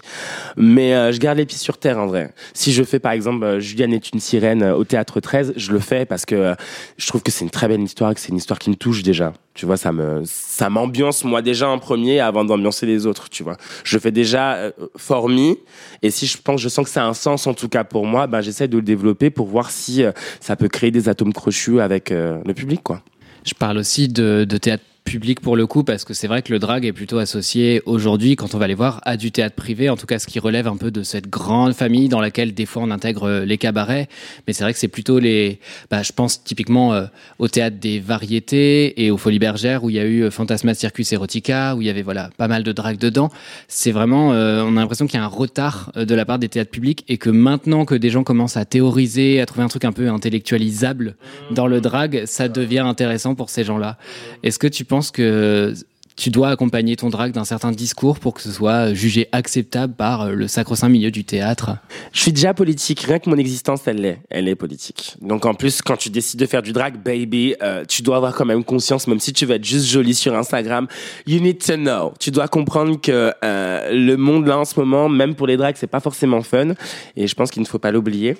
mais 0.56 0.94
euh, 0.94 1.12
je 1.12 1.18
garde 1.18 1.36
les 1.36 1.44
pieds 1.44 1.58
sur 1.58 1.76
terre 1.76 1.98
en 1.98 2.06
vrai. 2.06 2.32
Si 2.54 2.72
je 2.72 2.82
fais 2.82 2.98
par 2.98 3.12
exemple 3.12 3.42
euh, 3.44 3.60
Juliane 3.60 3.92
est 3.92 4.12
une 4.12 4.20
sirène 4.20 4.62
euh, 4.62 4.74
au 4.74 4.84
théâtre 4.84 5.20
13, 5.20 5.54
je 5.56 5.72
le 5.72 5.78
fais 5.78 6.04
parce 6.04 6.24
que 6.24 6.34
euh, 6.34 6.54
je 6.96 7.06
trouve 7.06 7.22
que 7.22 7.30
c'est 7.30 7.44
une 7.44 7.50
très 7.50 7.68
belle 7.68 7.82
histoire, 7.82 8.14
que 8.14 8.20
c'est 8.20 8.30
une 8.30 8.36
histoire 8.36 8.58
qui 8.58 8.70
me 8.70 8.76
touche 8.76 9.02
déjà. 9.02 9.32
Tu 9.54 9.66
vois, 9.66 9.76
ça 9.76 9.92
me 9.92 10.22
ça 10.24 10.70
m'ambiance 10.70 11.24
moi 11.24 11.42
déjà 11.42 11.68
en 11.68 11.78
premier 11.78 12.20
avant 12.20 12.44
d'ambiancer 12.44 12.86
les 12.86 13.06
autres, 13.06 13.28
tu 13.28 13.42
vois. 13.42 13.56
Je 13.84 13.98
fais 13.98 14.10
déjà 14.10 14.54
euh, 14.54 14.72
formi 14.96 15.58
et 16.00 16.10
si 16.10 16.26
je 16.26 16.38
pense 16.38 16.60
je 16.60 16.68
sens 16.70 16.86
que 16.86 16.90
ça 16.90 17.04
a 17.04 17.06
un 17.06 17.14
sens 17.14 17.46
en 17.46 17.52
tout 17.52 17.68
cas 17.68 17.84
pour 17.84 18.06
moi, 18.06 18.26
ben 18.26 18.40
j'essaie 18.40 18.68
de 18.68 18.76
le 18.76 18.82
développer 18.82 19.28
pour 19.28 19.46
voir 19.46 19.70
si 19.70 20.04
euh, 20.04 20.12
ça 20.40 20.56
peut 20.56 20.68
créer 20.68 20.90
des 20.90 21.08
atomes 21.10 21.34
crochus 21.34 21.80
avec 21.80 22.12
euh, 22.12 22.40
le 22.46 22.54
public 22.54 22.82
quoi. 22.82 23.02
Je 23.44 23.54
parle 23.54 23.76
aussi 23.76 24.08
de, 24.08 24.44
de 24.48 24.56
théâtre 24.56 24.84
public 25.04 25.40
pour 25.40 25.56
le 25.56 25.66
coup 25.66 25.84
parce 25.84 26.04
que 26.04 26.14
c'est 26.14 26.26
vrai 26.26 26.42
que 26.42 26.52
le 26.52 26.58
drag 26.58 26.84
est 26.84 26.92
plutôt 26.92 27.18
associé 27.18 27.82
aujourd'hui 27.86 28.36
quand 28.36 28.54
on 28.54 28.58
va 28.58 28.66
les 28.66 28.74
voir 28.74 29.00
à 29.04 29.16
du 29.16 29.32
théâtre 29.32 29.54
privé 29.54 29.90
en 29.90 29.96
tout 29.96 30.06
cas 30.06 30.18
ce 30.18 30.26
qui 30.26 30.38
relève 30.38 30.66
un 30.66 30.76
peu 30.76 30.90
de 30.90 31.02
cette 31.02 31.28
grande 31.28 31.74
famille 31.74 32.08
dans 32.08 32.20
laquelle 32.20 32.54
des 32.54 32.66
fois 32.66 32.82
on 32.82 32.90
intègre 32.90 33.24
euh, 33.24 33.44
les 33.44 33.58
cabarets. 33.58 34.08
Mais 34.46 34.52
c'est 34.52 34.64
vrai 34.64 34.72
que 34.72 34.78
c'est 34.78 34.88
plutôt 34.88 35.18
les 35.18 35.58
bah, 35.90 36.02
je 36.02 36.12
pense 36.12 36.42
typiquement 36.44 36.94
euh, 36.94 37.06
au 37.38 37.48
théâtre 37.48 37.78
des 37.78 38.00
variétés 38.00 39.04
et 39.04 39.10
aux 39.10 39.16
Folies 39.16 39.38
Bergères 39.38 39.84
où 39.84 39.90
il 39.90 39.96
y 39.96 39.98
a 39.98 40.04
eu 40.04 40.22
euh, 40.22 40.30
Fantasma 40.30 40.74
Circus 40.74 41.12
Erotica 41.12 41.74
où 41.76 41.82
il 41.82 41.86
y 41.86 41.90
avait 41.90 42.02
voilà 42.02 42.30
pas 42.36 42.48
mal 42.48 42.62
de 42.62 42.72
drag 42.72 42.98
dedans. 42.98 43.30
C'est 43.68 43.92
vraiment 43.92 44.28
on 44.32 44.76
a 44.76 44.80
l'impression 44.80 45.06
qu'il 45.06 45.18
y 45.18 45.22
a 45.22 45.24
un 45.24 45.28
retard 45.28 45.92
de 45.96 46.14
la 46.14 46.24
part 46.24 46.38
des 46.38 46.48
théâtres 46.48 46.70
publics 46.70 47.04
et 47.08 47.18
que 47.18 47.30
maintenant 47.30 47.84
que 47.84 47.94
des 47.94 48.10
gens 48.10 48.24
commencent 48.24 48.56
à 48.56 48.64
théoriser 48.64 49.40
à 49.40 49.46
trouver 49.46 49.64
un 49.64 49.68
truc 49.68 49.84
un 49.84 49.92
peu 49.92 50.08
intellectualisable 50.08 51.16
dans 51.50 51.66
le 51.66 51.80
drag 51.80 52.24
ça 52.26 52.48
devient 52.48 52.80
intéressant 52.80 53.34
pour 53.34 53.50
ces 53.50 53.64
gens-là. 53.64 53.98
Est-ce 54.42 54.58
que 54.58 54.66
tu 54.66 54.84
penses 54.92 55.10
que 55.10 55.72
tu 56.16 56.28
dois 56.28 56.50
accompagner 56.50 56.96
ton 56.96 57.08
drag 57.08 57.32
d'un 57.32 57.46
certain 57.46 57.72
discours 57.72 58.18
pour 58.18 58.34
que 58.34 58.42
ce 58.42 58.52
soit 58.52 58.92
jugé 58.92 59.26
acceptable 59.32 59.94
par 59.94 60.20
euh, 60.20 60.34
le 60.34 60.48
sacro-saint 60.48 60.90
milieu 60.90 61.10
du 61.10 61.24
théâtre? 61.24 61.78
Je 62.12 62.20
suis 62.20 62.32
déjà 62.32 62.52
politique, 62.52 63.00
rien 63.00 63.18
que 63.18 63.30
mon 63.30 63.38
existence, 63.38 63.80
elle 63.86 64.02
l'est. 64.02 64.20
Elle 64.28 64.48
est 64.48 64.54
politique. 64.54 65.16
Donc 65.22 65.46
en 65.46 65.54
plus, 65.54 65.80
quand 65.80 65.96
tu 65.96 66.10
décides 66.10 66.38
de 66.38 66.44
faire 66.44 66.60
du 66.60 66.74
drag, 66.74 67.02
baby, 67.02 67.54
euh, 67.62 67.86
tu 67.88 68.02
dois 68.02 68.16
avoir 68.16 68.34
quand 68.34 68.44
même 68.44 68.64
conscience, 68.64 69.06
même 69.06 69.18
si 69.18 69.32
tu 69.32 69.46
veux 69.46 69.54
être 69.54 69.64
juste 69.64 69.86
jolie 69.86 70.14
sur 70.14 70.36
Instagram, 70.36 70.88
you 71.26 71.40
need 71.40 71.64
to 71.64 71.76
know. 71.76 72.12
Tu 72.20 72.30
dois 72.30 72.48
comprendre 72.48 73.00
que 73.00 73.32
euh, 73.42 73.90
le 73.92 74.16
monde 74.18 74.46
là 74.46 74.58
en 74.58 74.66
ce 74.66 74.78
moment, 74.78 75.08
même 75.08 75.34
pour 75.34 75.46
les 75.46 75.56
drags, 75.56 75.76
c'est 75.78 75.86
pas 75.86 76.00
forcément 76.00 76.42
fun. 76.42 76.74
Et 77.16 77.26
je 77.26 77.34
pense 77.34 77.50
qu'il 77.50 77.62
ne 77.62 77.66
faut 77.66 77.78
pas 77.78 77.92
l'oublier. 77.92 78.36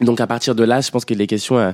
Donc 0.00 0.20
à 0.20 0.26
partir 0.26 0.54
de 0.54 0.64
là, 0.64 0.80
je 0.80 0.90
pense 0.90 1.04
que 1.04 1.14
les 1.14 1.26
questions, 1.26 1.58
euh, 1.58 1.72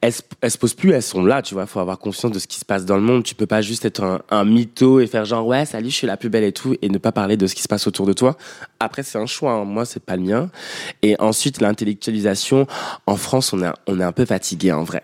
elles, 0.00 0.12
elles 0.40 0.50
se 0.50 0.58
posent 0.58 0.74
plus, 0.74 0.92
elles 0.92 1.02
sont 1.02 1.24
là, 1.24 1.42
tu 1.42 1.54
vois. 1.54 1.66
Faut 1.66 1.80
avoir 1.80 1.98
conscience 1.98 2.32
de 2.32 2.38
ce 2.38 2.46
qui 2.46 2.58
se 2.58 2.64
passe 2.64 2.84
dans 2.84 2.96
le 2.96 3.02
monde. 3.02 3.24
Tu 3.24 3.34
peux 3.34 3.46
pas 3.46 3.62
juste 3.62 3.84
être 3.84 4.22
un, 4.30 4.44
mytho 4.44 5.00
et 5.00 5.06
faire 5.06 5.24
genre 5.24 5.46
ouais, 5.46 5.64
salut, 5.64 5.90
je 5.90 5.94
suis 5.96 6.06
la 6.06 6.16
plus 6.16 6.28
belle 6.28 6.44
et 6.44 6.52
tout, 6.52 6.76
et 6.82 6.88
ne 6.88 6.98
pas 6.98 7.12
parler 7.12 7.36
de 7.36 7.46
ce 7.46 7.54
qui 7.54 7.62
se 7.62 7.68
passe 7.68 7.86
autour 7.86 8.06
de 8.06 8.12
toi. 8.12 8.36
Après, 8.80 9.02
c'est 9.02 9.18
un 9.18 9.26
choix. 9.26 9.52
hein. 9.52 9.64
Moi, 9.64 9.84
c'est 9.84 10.04
pas 10.04 10.16
le 10.16 10.22
mien. 10.22 10.50
Et 11.02 11.16
ensuite, 11.20 11.60
l'intellectualisation. 11.60 12.66
En 13.06 13.16
France, 13.16 13.52
on 13.52 13.64
on 13.86 14.00
est 14.00 14.04
un 14.04 14.12
peu 14.12 14.26
fatigué 14.26 14.72
en 14.72 14.84
vrai. 14.84 15.02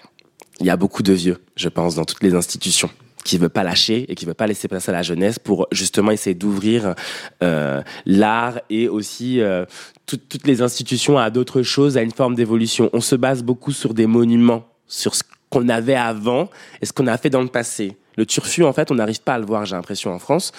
Il 0.61 0.67
y 0.67 0.71
a 0.71 0.77
beaucoup 0.77 1.03
de 1.03 1.13
vieux, 1.13 1.39
je 1.57 1.69
pense, 1.69 1.95
dans 1.95 2.05
toutes 2.05 2.23
les 2.23 2.35
institutions 2.35 2.91
qui 3.25 3.39
veut 3.39 3.49
pas 3.49 3.63
lâcher 3.63 4.07
et 4.09 4.15
qui 4.15 4.25
veut 4.25 4.35
pas 4.35 4.47
laisser 4.47 4.67
place 4.69 4.89
à 4.89 4.93
la 4.93 5.03
jeunesse 5.03 5.39
pour 5.39 5.67
justement 5.73 6.11
essayer 6.11 6.35
d'ouvrir 6.35 6.95
euh, 7.43 7.83
l'art 8.07 8.61
et 8.71 8.89
aussi 8.89 9.41
euh, 9.41 9.65
toutes- 10.07 10.29
toutes 10.29 10.47
les 10.47 10.63
institutions 10.63 11.19
à 11.19 11.31
d'autres 11.31 11.63
choses, 11.63 11.97
à 11.97 12.03
une 12.03 12.13
forme 12.13 12.35
d'évolution. 12.35 12.89
On 12.93 13.01
se 13.01 13.17
base 13.17 13.43
beaucoup 13.43 13.73
sur 13.73 13.93
des 13.95 14.07
monuments, 14.07 14.67
sur 14.87 15.15
ce 15.15 15.23
qu'on 15.51 15.69
avait 15.69 15.95
avant 15.95 16.49
et 16.81 16.87
ce 16.87 16.93
qu'on 16.93 17.07
a 17.09 17.19
fait 17.19 17.31
dans 17.31 17.43
le 17.43 17.49
passé. 17.49 17.97
Le 18.17 18.25
turfu, 18.27 18.65
en 18.65 18.73
fait, 18.73 18.91
on 18.91 18.95
n'arrive 18.97 19.21
pas 19.21 19.35
à 19.35 19.39
le 19.39 19.47
voir, 19.47 19.65
j'ai 19.67 19.77
l'impression, 19.77 20.13
en 20.13 20.19
France. 20.19 20.53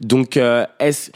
Donc, 0.00 0.36
euh, 0.36 0.66
est-ce, 0.80 1.10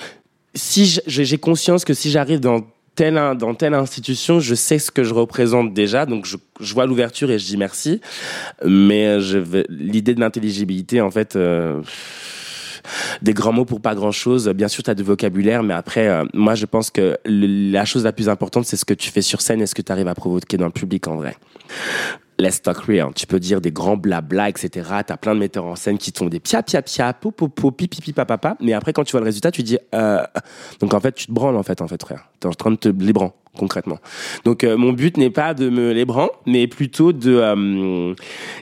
si 0.54 0.98
j'ai 1.06 1.38
conscience 1.38 1.84
que 1.84 1.94
si 1.94 2.10
j'arrive 2.10 2.40
dans 2.40 2.60
in- 3.00 3.34
dans 3.34 3.54
telle 3.54 3.74
institution, 3.74 4.40
je 4.40 4.54
sais 4.54 4.78
ce 4.78 4.90
que 4.90 5.02
je 5.04 5.14
représente 5.14 5.72
déjà, 5.72 6.06
donc 6.06 6.26
je, 6.26 6.36
je 6.60 6.74
vois 6.74 6.86
l'ouverture 6.86 7.30
et 7.30 7.38
je 7.38 7.46
dis 7.46 7.56
merci. 7.56 8.00
Mais 8.64 9.06
euh, 9.06 9.62
l'idée 9.68 10.14
de 10.14 10.20
l'intelligibilité, 10.20 11.00
en 11.00 11.10
fait, 11.10 11.36
euh, 11.36 11.80
des 13.22 13.34
grands 13.34 13.52
mots 13.52 13.64
pour 13.64 13.80
pas 13.80 13.94
grand 13.94 14.12
chose. 14.12 14.48
Bien 14.50 14.68
sûr, 14.68 14.82
tu 14.82 14.90
as 14.90 14.94
du 14.94 15.02
vocabulaire, 15.02 15.62
mais 15.62 15.74
après, 15.74 16.08
euh, 16.08 16.24
moi, 16.34 16.54
je 16.54 16.66
pense 16.66 16.90
que 16.90 17.16
la 17.24 17.84
chose 17.84 18.04
la 18.04 18.12
plus 18.12 18.28
importante, 18.28 18.64
c'est 18.66 18.76
ce 18.76 18.84
que 18.84 18.94
tu 18.94 19.10
fais 19.10 19.22
sur 19.22 19.40
scène 19.40 19.60
et 19.62 19.66
ce 19.66 19.74
que 19.74 19.82
tu 19.82 19.92
arrives 19.92 20.08
à 20.08 20.14
provoquer 20.14 20.56
dans 20.56 20.66
le 20.66 20.72
public 20.72 21.06
en 21.08 21.16
vrai. 21.16 21.36
Let's 22.40 22.62
talk 22.62 22.78
real. 22.84 23.12
Tu 23.14 23.26
peux 23.26 23.38
dire 23.38 23.60
des 23.60 23.70
grands 23.70 23.98
blabla, 23.98 24.48
etc. 24.48 24.88
T'as 25.06 25.18
plein 25.18 25.34
de 25.34 25.40
metteurs 25.40 25.66
en 25.66 25.76
scène 25.76 25.98
qui 25.98 26.10
te 26.10 26.18
font 26.18 26.26
des 26.26 26.40
pia 26.40 26.62
pia 26.62 26.80
pia, 26.80 27.12
po 27.12 27.30
po 27.32 27.48
po, 27.48 27.70
pi 27.70 27.86
pi 27.86 28.00
pi 28.00 28.14
pa 28.14 28.24
pa 28.24 28.38
pa. 28.38 28.56
Mais 28.60 28.72
après, 28.72 28.94
quand 28.94 29.04
tu 29.04 29.12
vois 29.12 29.20
le 29.20 29.26
résultat, 29.26 29.50
tu 29.50 29.62
dis, 29.62 29.76
euh... 29.94 30.24
donc 30.80 30.94
en 30.94 31.00
fait, 31.00 31.12
tu 31.12 31.26
te 31.26 31.32
branles 31.32 31.56
en 31.56 31.62
fait, 31.62 31.82
en 31.82 31.86
fait, 31.86 32.02
frère. 32.02 32.30
T'es 32.40 32.46
en 32.46 32.52
train 32.52 32.70
de 32.70 32.76
te 32.76 32.88
concrètement. 33.58 33.98
Donc 34.44 34.64
euh, 34.64 34.76
mon 34.76 34.92
but 34.92 35.16
n'est 35.16 35.30
pas 35.30 35.54
de 35.54 35.68
me 35.68 35.92
lébran, 35.92 36.28
mais 36.46 36.66
plutôt 36.66 37.12
de 37.12 37.34
euh, 37.34 38.14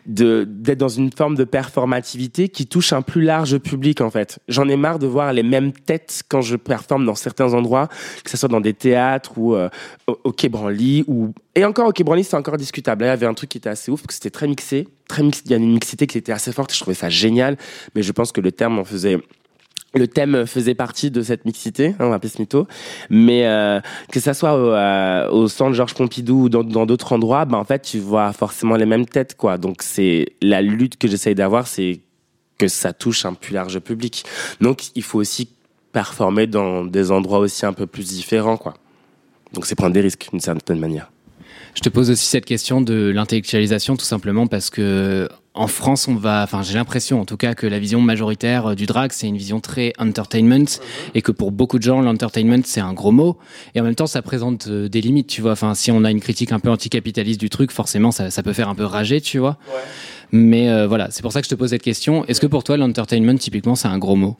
d'être 0.06 0.78
dans 0.78 0.88
une 0.88 1.12
forme 1.12 1.34
de 1.34 1.44
performativité 1.44 2.48
qui 2.48 2.66
touche 2.66 2.92
un 2.92 3.02
plus 3.02 3.22
large 3.22 3.58
public 3.58 4.00
en 4.00 4.10
fait. 4.10 4.38
J'en 4.48 4.68
ai 4.68 4.76
marre 4.76 4.98
de 4.98 5.06
voir 5.06 5.32
les 5.32 5.42
mêmes 5.42 5.72
têtes 5.72 6.22
quand 6.28 6.40
je 6.40 6.56
performe 6.56 7.04
dans 7.04 7.14
certains 7.14 7.52
endroits, 7.54 7.88
que 8.24 8.30
ce 8.30 8.36
soit 8.36 8.48
dans 8.48 8.60
des 8.60 8.74
théâtres 8.74 9.32
ou 9.36 9.54
euh, 9.54 9.68
au, 10.06 10.18
au 10.24 10.32
Quai 10.32 10.48
Branly 10.48 11.04
ou 11.06 11.32
et 11.54 11.64
encore 11.64 11.88
au 11.88 11.92
Quai 11.92 12.04
Branly 12.04 12.24
c'est 12.24 12.36
encore 12.36 12.56
discutable. 12.56 13.04
Là 13.04 13.08
il 13.08 13.10
y 13.10 13.12
avait 13.12 13.26
un 13.26 13.34
truc 13.34 13.50
qui 13.50 13.58
était 13.58 13.68
assez 13.68 13.90
ouf 13.90 14.00
parce 14.00 14.08
que 14.08 14.14
c'était 14.14 14.30
très 14.30 14.48
mixé, 14.48 14.88
très 15.06 15.22
mix. 15.22 15.42
Il 15.44 15.50
y 15.50 15.54
a 15.54 15.58
une 15.58 15.72
mixité 15.72 16.06
qui 16.06 16.16
était 16.16 16.32
assez 16.32 16.52
forte. 16.52 16.72
Je 16.72 16.80
trouvais 16.80 16.94
ça 16.94 17.10
génial, 17.10 17.58
mais 17.94 18.02
je 18.02 18.12
pense 18.12 18.32
que 18.32 18.40
le 18.40 18.52
terme 18.52 18.78
en 18.78 18.84
faisait 18.84 19.18
le 19.94 20.06
thème 20.06 20.46
faisait 20.46 20.74
partie 20.74 21.10
de 21.10 21.22
cette 21.22 21.44
mixité, 21.44 21.94
hein, 21.98 22.06
on 22.06 22.10
va 22.10 22.20
mytho. 22.38 22.66
Mais 23.10 23.46
euh, 23.46 23.80
que 24.12 24.20
ça 24.20 24.34
soit 24.34 24.54
au, 24.54 24.72
euh, 24.72 25.30
au 25.30 25.48
centre 25.48 25.74
Georges 25.74 25.94
Pompidou 25.94 26.44
ou 26.44 26.48
dans 26.48 26.86
d'autres 26.86 27.12
endroits, 27.12 27.44
bah, 27.44 27.56
en 27.56 27.64
fait, 27.64 27.82
tu 27.82 27.98
vois 27.98 28.32
forcément 28.32 28.76
les 28.76 28.86
mêmes 28.86 29.06
têtes, 29.06 29.36
quoi. 29.36 29.56
Donc 29.56 29.82
c'est 29.82 30.26
la 30.42 30.60
lutte 30.60 30.98
que 30.98 31.08
j'essaye 31.08 31.34
d'avoir, 31.34 31.66
c'est 31.66 32.00
que 32.58 32.68
ça 32.68 32.92
touche 32.92 33.24
un 33.24 33.34
plus 33.34 33.54
large 33.54 33.78
public. 33.78 34.24
Donc 34.60 34.88
il 34.94 35.02
faut 35.02 35.18
aussi 35.18 35.48
performer 35.92 36.46
dans 36.46 36.84
des 36.84 37.10
endroits 37.10 37.38
aussi 37.38 37.64
un 37.64 37.72
peu 37.72 37.86
plus 37.86 38.08
différents, 38.08 38.56
quoi. 38.56 38.74
Donc 39.54 39.64
c'est 39.64 39.74
prendre 39.74 39.94
des 39.94 40.02
risques 40.02 40.28
d'une 40.30 40.40
certaine 40.40 40.78
manière. 40.78 41.10
Je 41.74 41.80
te 41.80 41.88
pose 41.88 42.10
aussi 42.10 42.26
cette 42.26 42.44
question 42.44 42.80
de 42.80 43.12
l'intellectualisation, 43.14 43.96
tout 43.96 44.04
simplement 44.04 44.46
parce 44.46 44.68
que 44.68 45.28
en 45.58 45.66
France, 45.66 46.06
on 46.06 46.14
va, 46.14 46.42
enfin, 46.44 46.62
j'ai 46.62 46.74
l'impression, 46.74 47.20
en 47.20 47.24
tout 47.24 47.36
cas, 47.36 47.54
que 47.54 47.66
la 47.66 47.80
vision 47.80 48.00
majoritaire 48.00 48.68
euh, 48.68 48.74
du 48.76 48.86
drag, 48.86 49.10
c'est 49.12 49.26
une 49.26 49.36
vision 49.36 49.58
très 49.58 49.92
entertainment, 49.98 50.80
et 51.14 51.20
que 51.20 51.32
pour 51.32 51.50
beaucoup 51.50 51.78
de 51.78 51.82
gens, 51.82 52.00
l'entertainment, 52.00 52.62
c'est 52.64 52.80
un 52.80 52.92
gros 52.92 53.10
mot, 53.10 53.36
et 53.74 53.80
en 53.80 53.84
même 53.84 53.96
temps, 53.96 54.06
ça 54.06 54.22
présente 54.22 54.68
euh, 54.68 54.88
des 54.88 55.00
limites, 55.00 55.26
tu 55.26 55.42
vois. 55.42 55.52
Enfin, 55.52 55.74
si 55.74 55.90
on 55.90 56.04
a 56.04 56.12
une 56.12 56.20
critique 56.20 56.52
un 56.52 56.60
peu 56.60 56.70
anticapitaliste 56.70 57.40
du 57.40 57.50
truc, 57.50 57.72
forcément, 57.72 58.12
ça, 58.12 58.30
ça 58.30 58.44
peut 58.44 58.52
faire 58.52 58.68
un 58.68 58.76
peu 58.76 58.84
rager, 58.84 59.20
tu 59.20 59.38
vois. 59.38 59.58
Mais 60.30 60.70
euh, 60.70 60.86
voilà, 60.86 61.08
c'est 61.10 61.22
pour 61.22 61.32
ça 61.32 61.40
que 61.40 61.46
je 61.46 61.50
te 61.50 61.56
pose 61.56 61.70
cette 61.70 61.82
question. 61.82 62.24
Est-ce 62.26 62.40
que 62.40 62.46
pour 62.46 62.62
toi, 62.62 62.76
l'entertainment, 62.76 63.36
typiquement, 63.36 63.74
c'est 63.74 63.88
un 63.88 63.98
gros 63.98 64.16
mot? 64.16 64.36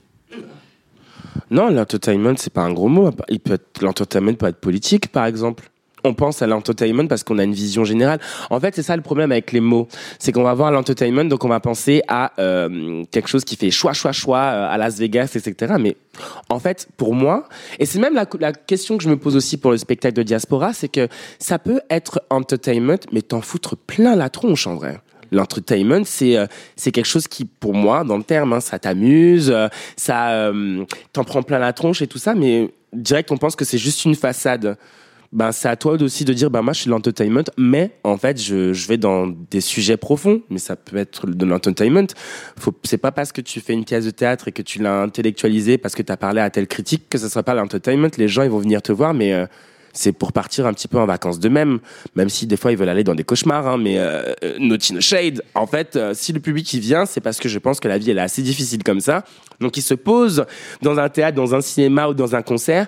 Non, 1.51 1.69
l'entertainment, 1.71 2.35
c'est 2.37 2.53
pas 2.53 2.63
un 2.63 2.73
gros 2.73 2.89
mot. 2.89 3.11
Il 3.29 3.41
peut 3.41 3.55
être, 3.55 3.83
l'entertainment 3.83 4.35
peut 4.35 4.47
être 4.47 4.61
politique, 4.61 5.09
par 5.09 5.27
exemple. 5.27 5.71
On 6.05 6.15
pense 6.15 6.43
à 6.43 6.47
l'entertainment 6.47 7.07
parce 7.07 7.25
qu'on 7.25 7.39
a 7.39 7.45
une 7.45 7.53
vision 7.53 7.85
générale. 7.85 8.21
En 8.51 8.61
fait, 8.61 8.75
c'est 8.75 8.83
ça 8.83 8.97
le 8.97 9.03
problème 9.03 9.33
avec 9.33 9.53
les 9.53 9.61
mots. 9.61 9.89
C'est 10.19 10.33
qu'on 10.33 10.43
va 10.43 10.55
voir 10.55 10.71
l'entertainment, 10.71 11.25
donc 11.25 11.45
on 11.45 11.49
va 11.49 11.61
penser 11.61 12.03
à 12.09 12.33
euh, 12.39 13.05
quelque 13.11 13.29
chose 13.29 13.45
qui 13.45 13.57
fait 13.57 13.71
choix, 13.71 13.93
choix, 13.93 14.13
choix 14.13 14.39
euh, 14.39 14.69
à 14.69 14.79
Las 14.79 14.99
Vegas, 14.99 15.33
etc. 15.35 15.75
Mais 15.79 15.97
en 16.49 16.59
fait, 16.59 16.89
pour 16.97 17.15
moi, 17.15 17.49
et 17.79 17.87
c'est 17.87 17.99
même 17.99 18.15
la, 18.15 18.27
question 18.53 18.97
que 18.97 19.05
je 19.05 19.09
me 19.09 19.17
pose 19.17 19.37
aussi 19.37 19.57
pour 19.57 19.71
le 19.71 19.77
spectacle 19.77 20.15
de 20.15 20.23
diaspora, 20.23 20.73
c'est 20.73 20.89
que 20.89 21.09
ça 21.39 21.59
peut 21.59 21.81
être 21.91 22.23
entertainment, 22.31 23.01
mais 23.13 23.23
t'en 23.23 23.41
foutre 23.41 23.77
plein 23.77 24.17
la 24.17 24.29
tronche 24.29 24.67
en 24.67 24.75
vrai. 24.75 25.01
L'entertainment, 25.31 26.05
c'est 26.05 26.37
euh, 26.37 26.47
quelque 26.77 27.05
chose 27.05 27.29
qui, 27.29 27.45
pour 27.45 27.75
moi, 27.75 28.05
dans 28.05 28.17
le 28.17 28.23
terme, 28.23 28.53
hein, 28.55 28.61
ça 28.61 28.79
t'amuse, 28.79 29.55
ça 29.97 30.53
t'en 31.13 31.25
prend 31.25 31.43
plein 31.43 31.59
la 31.59 31.73
tronche 31.73 32.01
et 32.03 32.07
tout 32.07 32.19
ça, 32.19 32.35
mais 32.35 32.71
direct 32.93 33.31
on 33.31 33.37
pense 33.37 33.57
que 33.57 33.65
c'est 33.65 33.79
juste 33.79 34.05
une 34.05 34.15
façade. 34.15 34.77
Ben 35.31 35.53
c'est 35.53 35.69
à 35.69 35.77
toi 35.77 36.01
aussi 36.01 36.25
de 36.25 36.33
dire 36.33 36.51
ben 36.51 36.63
moi 36.63 36.73
je 36.73 36.81
suis 36.81 36.91
l'entertainment, 36.91 37.45
mais 37.59 37.91
en 38.03 38.17
fait 38.17 38.41
je, 38.41 38.73
je 38.73 38.89
vais 38.89 38.97
dans 38.97 39.27
des 39.27 39.61
sujets 39.61 39.99
profonds, 39.99 40.43
mais 40.49 40.59
ça 40.59 40.75
peut 40.75 40.97
être 40.97 41.27
de 41.27 41.45
l'entertainment. 41.45 42.07
C'est 42.85 42.97
pas 42.97 43.13
parce 43.13 43.33
que 43.33 43.43
tu 43.43 43.61
fais 43.61 43.75
une 43.75 43.85
pièce 43.85 44.07
de 44.07 44.11
théâtre 44.11 44.49
et 44.49 44.53
que 44.53 44.63
tu 44.63 44.79
l'as 44.79 45.03
intellectualisé 45.03 45.77
parce 45.77 45.95
que 45.95 46.03
tu 46.03 46.11
as 46.11 46.17
parlé 46.17 46.41
à 46.41 46.49
telle 46.49 46.67
critique 46.67 47.11
que 47.11 47.19
ce 47.19 47.29
sera 47.29 47.43
pas 47.43 47.53
l'entertainment. 47.53 48.09
Les 48.17 48.29
gens 48.29 48.43
ils 48.43 48.51
vont 48.51 48.59
venir 48.59 48.81
te 48.81 48.91
voir, 48.91 49.13
mais 49.13 49.35
euh, 49.35 49.45
c'est 49.93 50.13
pour 50.13 50.33
partir 50.33 50.67
un 50.67 50.73
petit 50.73 50.89
peu 50.89 50.99
en 50.99 51.07
vacances 51.07 51.41
d'eux-mêmes, 51.41 51.81
même 52.15 52.29
si 52.29 52.47
des 52.47 52.57
fois 52.57 52.73
ils 52.73 52.79
veulent 52.79 52.89
aller 52.89 53.05
dans 53.05 53.15
des 53.15 53.25
cauchemars, 53.25 53.67
hein, 53.67 53.79
mais 53.79 53.97
euh, 53.99 54.33
no 54.59 54.77
shade. 55.01 55.43
En 55.55 55.67
fait, 55.67 55.97
euh, 55.97 56.13
si 56.15 56.33
le 56.33 56.41
public 56.41 56.73
y 56.73 56.81
vient, 56.81 57.05
c'est 57.05 57.21
parce 57.21 57.39
que 57.39 57.49
je 57.49 57.59
pense 57.59 57.81
que 57.81 57.89
la 57.89 57.99
vie 57.99 58.11
elle 58.11 58.19
est 58.19 58.23
assez 58.23 58.43
difficile 58.43 58.83
comme 58.83 59.01
ça. 59.01 59.25
Donc 59.61 59.77
il 59.77 59.83
se 59.83 59.95
pose 59.95 60.47
dans 60.83 60.99
un 60.99 61.09
théâtre, 61.09 61.37
dans 61.37 61.55
un 61.55 61.61
cinéma 61.61 62.09
ou 62.09 62.15
dans 62.15 62.37
un 62.37 62.43
concert 62.43 62.87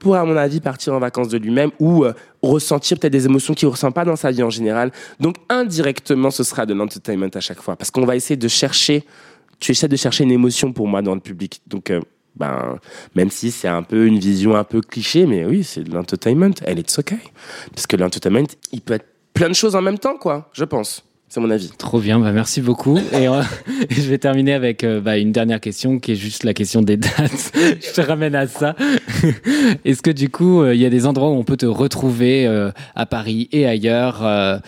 pour, 0.00 0.16
à 0.16 0.24
mon 0.24 0.36
avis, 0.36 0.60
partir 0.60 0.94
en 0.94 0.98
vacances 0.98 1.28
de 1.28 1.38
lui-même 1.38 1.70
ou 1.78 2.04
euh, 2.04 2.12
ressentir 2.42 2.98
peut-être 2.98 3.12
des 3.12 3.26
émotions 3.26 3.54
qu'il 3.54 3.68
ne 3.68 3.72
ressent 3.72 3.92
pas 3.92 4.04
dans 4.04 4.16
sa 4.16 4.32
vie 4.32 4.42
en 4.42 4.50
général. 4.50 4.90
Donc 5.20 5.36
indirectement, 5.48 6.32
ce 6.32 6.42
sera 6.42 6.66
de 6.66 6.74
l'entertainment 6.74 7.30
à 7.34 7.40
chaque 7.40 7.60
fois, 7.60 7.76
parce 7.76 7.92
qu'on 7.92 8.06
va 8.06 8.16
essayer 8.16 8.36
de 8.36 8.48
chercher, 8.48 9.04
tu 9.60 9.70
essaies 9.72 9.88
de 9.88 9.96
chercher 9.96 10.24
une 10.24 10.32
émotion 10.32 10.72
pour 10.72 10.88
moi 10.88 11.02
dans 11.02 11.14
le 11.14 11.20
public. 11.20 11.60
Donc 11.66 11.90
euh, 11.90 12.00
ben, 12.34 12.78
même 13.14 13.30
si 13.30 13.50
c'est 13.50 13.68
un 13.68 13.82
peu 13.82 14.06
une 14.06 14.18
vision 14.18 14.56
un 14.56 14.64
peu 14.64 14.80
cliché, 14.80 15.26
mais 15.26 15.44
oui, 15.44 15.62
c'est 15.62 15.84
de 15.84 15.92
l'entertainment. 15.92 16.54
Elle 16.64 16.78
est 16.78 16.98
ok. 16.98 17.14
Parce 17.74 17.86
que 17.86 17.96
l'entertainment, 17.96 18.48
il 18.72 18.80
peut 18.80 18.94
être 18.94 19.06
plein 19.34 19.48
de 19.48 19.54
choses 19.54 19.76
en 19.76 19.82
même 19.82 19.98
temps, 19.98 20.16
quoi, 20.16 20.48
je 20.54 20.64
pense. 20.64 21.04
C'est 21.32 21.38
mon 21.38 21.50
avis. 21.50 21.70
Trop 21.78 22.00
bien, 22.00 22.18
bah 22.18 22.32
merci 22.32 22.60
beaucoup. 22.60 22.98
Et 22.98 23.28
euh, 23.28 23.40
je 23.90 24.00
vais 24.00 24.18
terminer 24.18 24.52
avec 24.52 24.82
euh, 24.82 25.00
bah, 25.00 25.16
une 25.16 25.30
dernière 25.30 25.60
question 25.60 26.00
qui 26.00 26.10
est 26.10 26.16
juste 26.16 26.42
la 26.42 26.54
question 26.54 26.82
des 26.82 26.96
dates. 26.96 27.52
je 27.54 27.92
te 27.92 28.00
ramène 28.00 28.34
à 28.34 28.48
ça. 28.48 28.74
Est-ce 29.84 30.02
que 30.02 30.10
du 30.10 30.28
coup, 30.28 30.60
euh, 30.60 30.74
il 30.74 30.80
y 30.80 30.84
a 30.84 30.90
des 30.90 31.06
endroits 31.06 31.30
où 31.30 31.34
on 31.34 31.44
peut 31.44 31.56
te 31.56 31.66
retrouver 31.66 32.48
à 32.96 33.06
Paris 33.06 33.48
et 33.52 33.64
ailleurs 33.64 34.60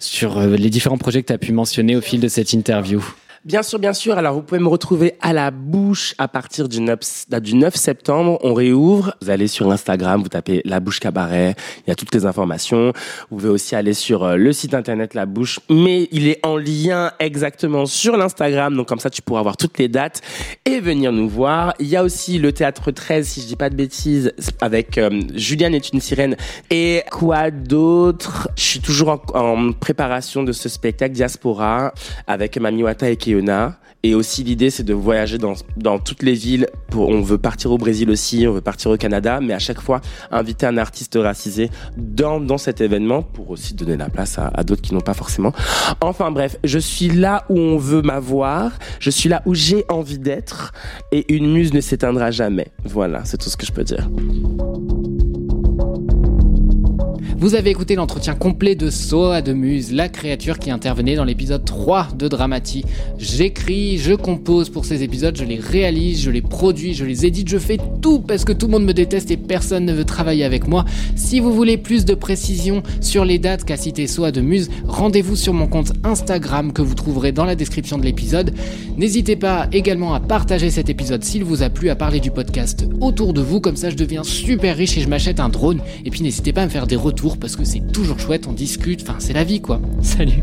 sur 0.00 0.40
les 0.40 0.70
différents 0.70 0.98
projets 0.98 1.22
que 1.22 1.28
tu 1.28 1.32
as 1.32 1.38
pu 1.38 1.52
mentionner 1.52 1.94
au 1.94 2.00
fil 2.00 2.18
de 2.18 2.28
cette 2.28 2.52
interview? 2.52 3.00
Bien 3.48 3.62
sûr, 3.62 3.78
bien 3.78 3.94
sûr. 3.94 4.18
Alors, 4.18 4.34
vous 4.34 4.42
pouvez 4.42 4.60
me 4.60 4.68
retrouver 4.68 5.14
à 5.22 5.32
la 5.32 5.50
bouche 5.50 6.14
à 6.18 6.28
partir 6.28 6.68
du 6.68 6.82
9, 6.82 6.98
du 7.40 7.54
9 7.54 7.74
septembre. 7.74 8.38
On 8.42 8.52
réouvre. 8.52 9.14
Vous 9.22 9.30
allez 9.30 9.48
sur 9.48 9.72
Instagram, 9.72 10.22
vous 10.22 10.28
tapez 10.28 10.60
La 10.66 10.80
Bouche 10.80 11.00
Cabaret. 11.00 11.54
Il 11.78 11.88
y 11.88 11.90
a 11.90 11.94
toutes 11.94 12.14
les 12.14 12.26
informations. 12.26 12.92
Vous 13.30 13.38
pouvez 13.38 13.48
aussi 13.48 13.74
aller 13.74 13.94
sur 13.94 14.22
euh, 14.22 14.36
le 14.36 14.52
site 14.52 14.74
internet 14.74 15.14
La 15.14 15.24
Bouche. 15.24 15.60
Mais 15.70 16.08
il 16.12 16.28
est 16.28 16.44
en 16.44 16.58
lien 16.58 17.12
exactement 17.20 17.86
sur 17.86 18.18
l'Instagram. 18.18 18.76
Donc, 18.76 18.86
comme 18.86 18.98
ça, 18.98 19.08
tu 19.08 19.22
pourras 19.22 19.40
voir 19.40 19.56
toutes 19.56 19.78
les 19.78 19.88
dates 19.88 20.20
et 20.66 20.80
venir 20.80 21.10
nous 21.10 21.30
voir. 21.30 21.72
Il 21.78 21.86
y 21.86 21.96
a 21.96 22.04
aussi 22.04 22.38
le 22.38 22.52
Théâtre 22.52 22.90
13, 22.90 23.26
si 23.26 23.40
je 23.40 23.46
dis 23.46 23.56
pas 23.56 23.70
de 23.70 23.76
bêtises, 23.76 24.34
avec 24.60 24.98
euh, 24.98 25.22
Juliane 25.34 25.74
est 25.74 25.90
une 25.94 26.02
sirène. 26.02 26.36
Et 26.68 27.02
quoi 27.10 27.50
d'autre? 27.50 28.50
Je 28.56 28.62
suis 28.62 28.80
toujours 28.80 29.22
en, 29.32 29.72
préparation 29.72 30.42
de 30.42 30.52
ce 30.52 30.68
spectacle 30.68 31.14
Diaspora 31.14 31.94
avec 32.26 32.58
Mami 32.58 32.82
Wata 32.82 33.08
et 33.08 33.16
Et 34.04 34.14
aussi 34.14 34.44
l'idée 34.44 34.70
c'est 34.70 34.84
de 34.84 34.94
voyager 34.94 35.38
dans, 35.38 35.54
dans 35.76 35.98
toutes 35.98 36.22
les 36.22 36.34
villes. 36.34 36.68
Pour, 36.88 37.08
on 37.08 37.20
veut 37.20 37.36
partir 37.36 37.72
au 37.72 37.78
Brésil 37.78 38.10
aussi, 38.10 38.46
on 38.46 38.52
veut 38.52 38.60
partir 38.60 38.92
au 38.92 38.96
Canada, 38.96 39.40
mais 39.42 39.54
à 39.54 39.58
chaque 39.58 39.80
fois 39.80 40.00
inviter 40.30 40.66
un 40.66 40.78
artiste 40.78 41.18
racisé 41.20 41.68
dans, 41.96 42.38
dans 42.38 42.58
cet 42.58 42.80
événement 42.80 43.22
pour 43.22 43.50
aussi 43.50 43.74
donner 43.74 43.96
la 43.96 44.08
place 44.08 44.38
à, 44.38 44.52
à 44.54 44.62
d'autres 44.62 44.82
qui 44.82 44.94
n'ont 44.94 45.00
pas 45.00 45.14
forcément. 45.14 45.52
Enfin 46.00 46.30
bref, 46.30 46.58
je 46.62 46.78
suis 46.78 47.08
là 47.08 47.44
où 47.48 47.58
on 47.58 47.76
veut 47.76 48.02
m'avoir, 48.02 48.70
je 49.00 49.10
suis 49.10 49.28
là 49.28 49.42
où 49.46 49.54
j'ai 49.54 49.84
envie 49.88 50.18
d'être 50.18 50.72
et 51.10 51.34
une 51.34 51.52
muse 51.52 51.74
ne 51.74 51.80
s'éteindra 51.80 52.30
jamais. 52.30 52.68
Voilà, 52.84 53.24
c'est 53.24 53.36
tout 53.36 53.50
ce 53.50 53.56
que 53.56 53.66
je 53.66 53.72
peux 53.72 53.84
dire. 53.84 54.08
Vous 57.40 57.54
avez 57.54 57.70
écouté 57.70 57.94
l'entretien 57.94 58.34
complet 58.34 58.74
de 58.74 58.90
Soa 58.90 59.42
de 59.42 59.52
Muse, 59.52 59.92
la 59.92 60.08
créature 60.08 60.58
qui 60.58 60.72
intervenait 60.72 61.14
dans 61.14 61.22
l'épisode 61.22 61.64
3 61.64 62.08
de 62.18 62.26
Dramati. 62.26 62.84
J'écris, 63.16 63.96
je 63.96 64.14
compose 64.14 64.70
pour 64.70 64.84
ces 64.84 65.04
épisodes, 65.04 65.36
je 65.36 65.44
les 65.44 65.60
réalise, 65.60 66.20
je 66.20 66.32
les 66.32 66.42
produis, 66.42 66.94
je 66.94 67.04
les 67.04 67.26
édite, 67.26 67.48
je 67.48 67.58
fais 67.58 67.78
tout 68.02 68.18
parce 68.18 68.44
que 68.44 68.52
tout 68.52 68.66
le 68.66 68.72
monde 68.72 68.84
me 68.84 68.92
déteste 68.92 69.30
et 69.30 69.36
personne 69.36 69.84
ne 69.84 69.92
veut 69.92 70.04
travailler 70.04 70.42
avec 70.42 70.66
moi. 70.66 70.84
Si 71.14 71.38
vous 71.38 71.52
voulez 71.52 71.76
plus 71.76 72.04
de 72.04 72.14
précisions 72.14 72.82
sur 73.00 73.24
les 73.24 73.38
dates 73.38 73.64
qu'a 73.64 73.76
cité 73.76 74.08
Soa 74.08 74.32
de 74.32 74.40
Muse, 74.40 74.68
rendez-vous 74.88 75.36
sur 75.36 75.54
mon 75.54 75.68
compte 75.68 75.92
Instagram 76.02 76.72
que 76.72 76.82
vous 76.82 76.96
trouverez 76.96 77.30
dans 77.30 77.44
la 77.44 77.54
description 77.54 77.98
de 77.98 78.02
l'épisode. 78.02 78.52
N'hésitez 78.96 79.36
pas 79.36 79.68
également 79.70 80.12
à 80.12 80.18
partager 80.18 80.70
cet 80.70 80.90
épisode 80.90 81.22
s'il 81.22 81.44
vous 81.44 81.62
a 81.62 81.70
plu, 81.70 81.88
à 81.88 81.94
parler 81.94 82.18
du 82.18 82.32
podcast 82.32 82.88
autour 83.00 83.32
de 83.32 83.42
vous, 83.42 83.60
comme 83.60 83.76
ça 83.76 83.90
je 83.90 83.96
deviens 83.96 84.24
super 84.24 84.76
riche 84.76 84.98
et 84.98 85.02
je 85.02 85.08
m'achète 85.08 85.38
un 85.38 85.50
drone. 85.50 85.78
Et 86.04 86.10
puis 86.10 86.22
n'hésitez 86.22 86.52
pas 86.52 86.62
à 86.62 86.64
me 86.64 86.70
faire 86.70 86.88
des 86.88 86.96
retours 86.96 87.27
parce 87.36 87.56
que 87.56 87.64
c'est 87.64 87.92
toujours 87.92 88.18
chouette, 88.18 88.46
on 88.46 88.52
discute, 88.52 89.02
enfin 89.02 89.16
c'est 89.18 89.32
la 89.32 89.44
vie 89.44 89.60
quoi. 89.60 89.80
Salut 90.02 90.42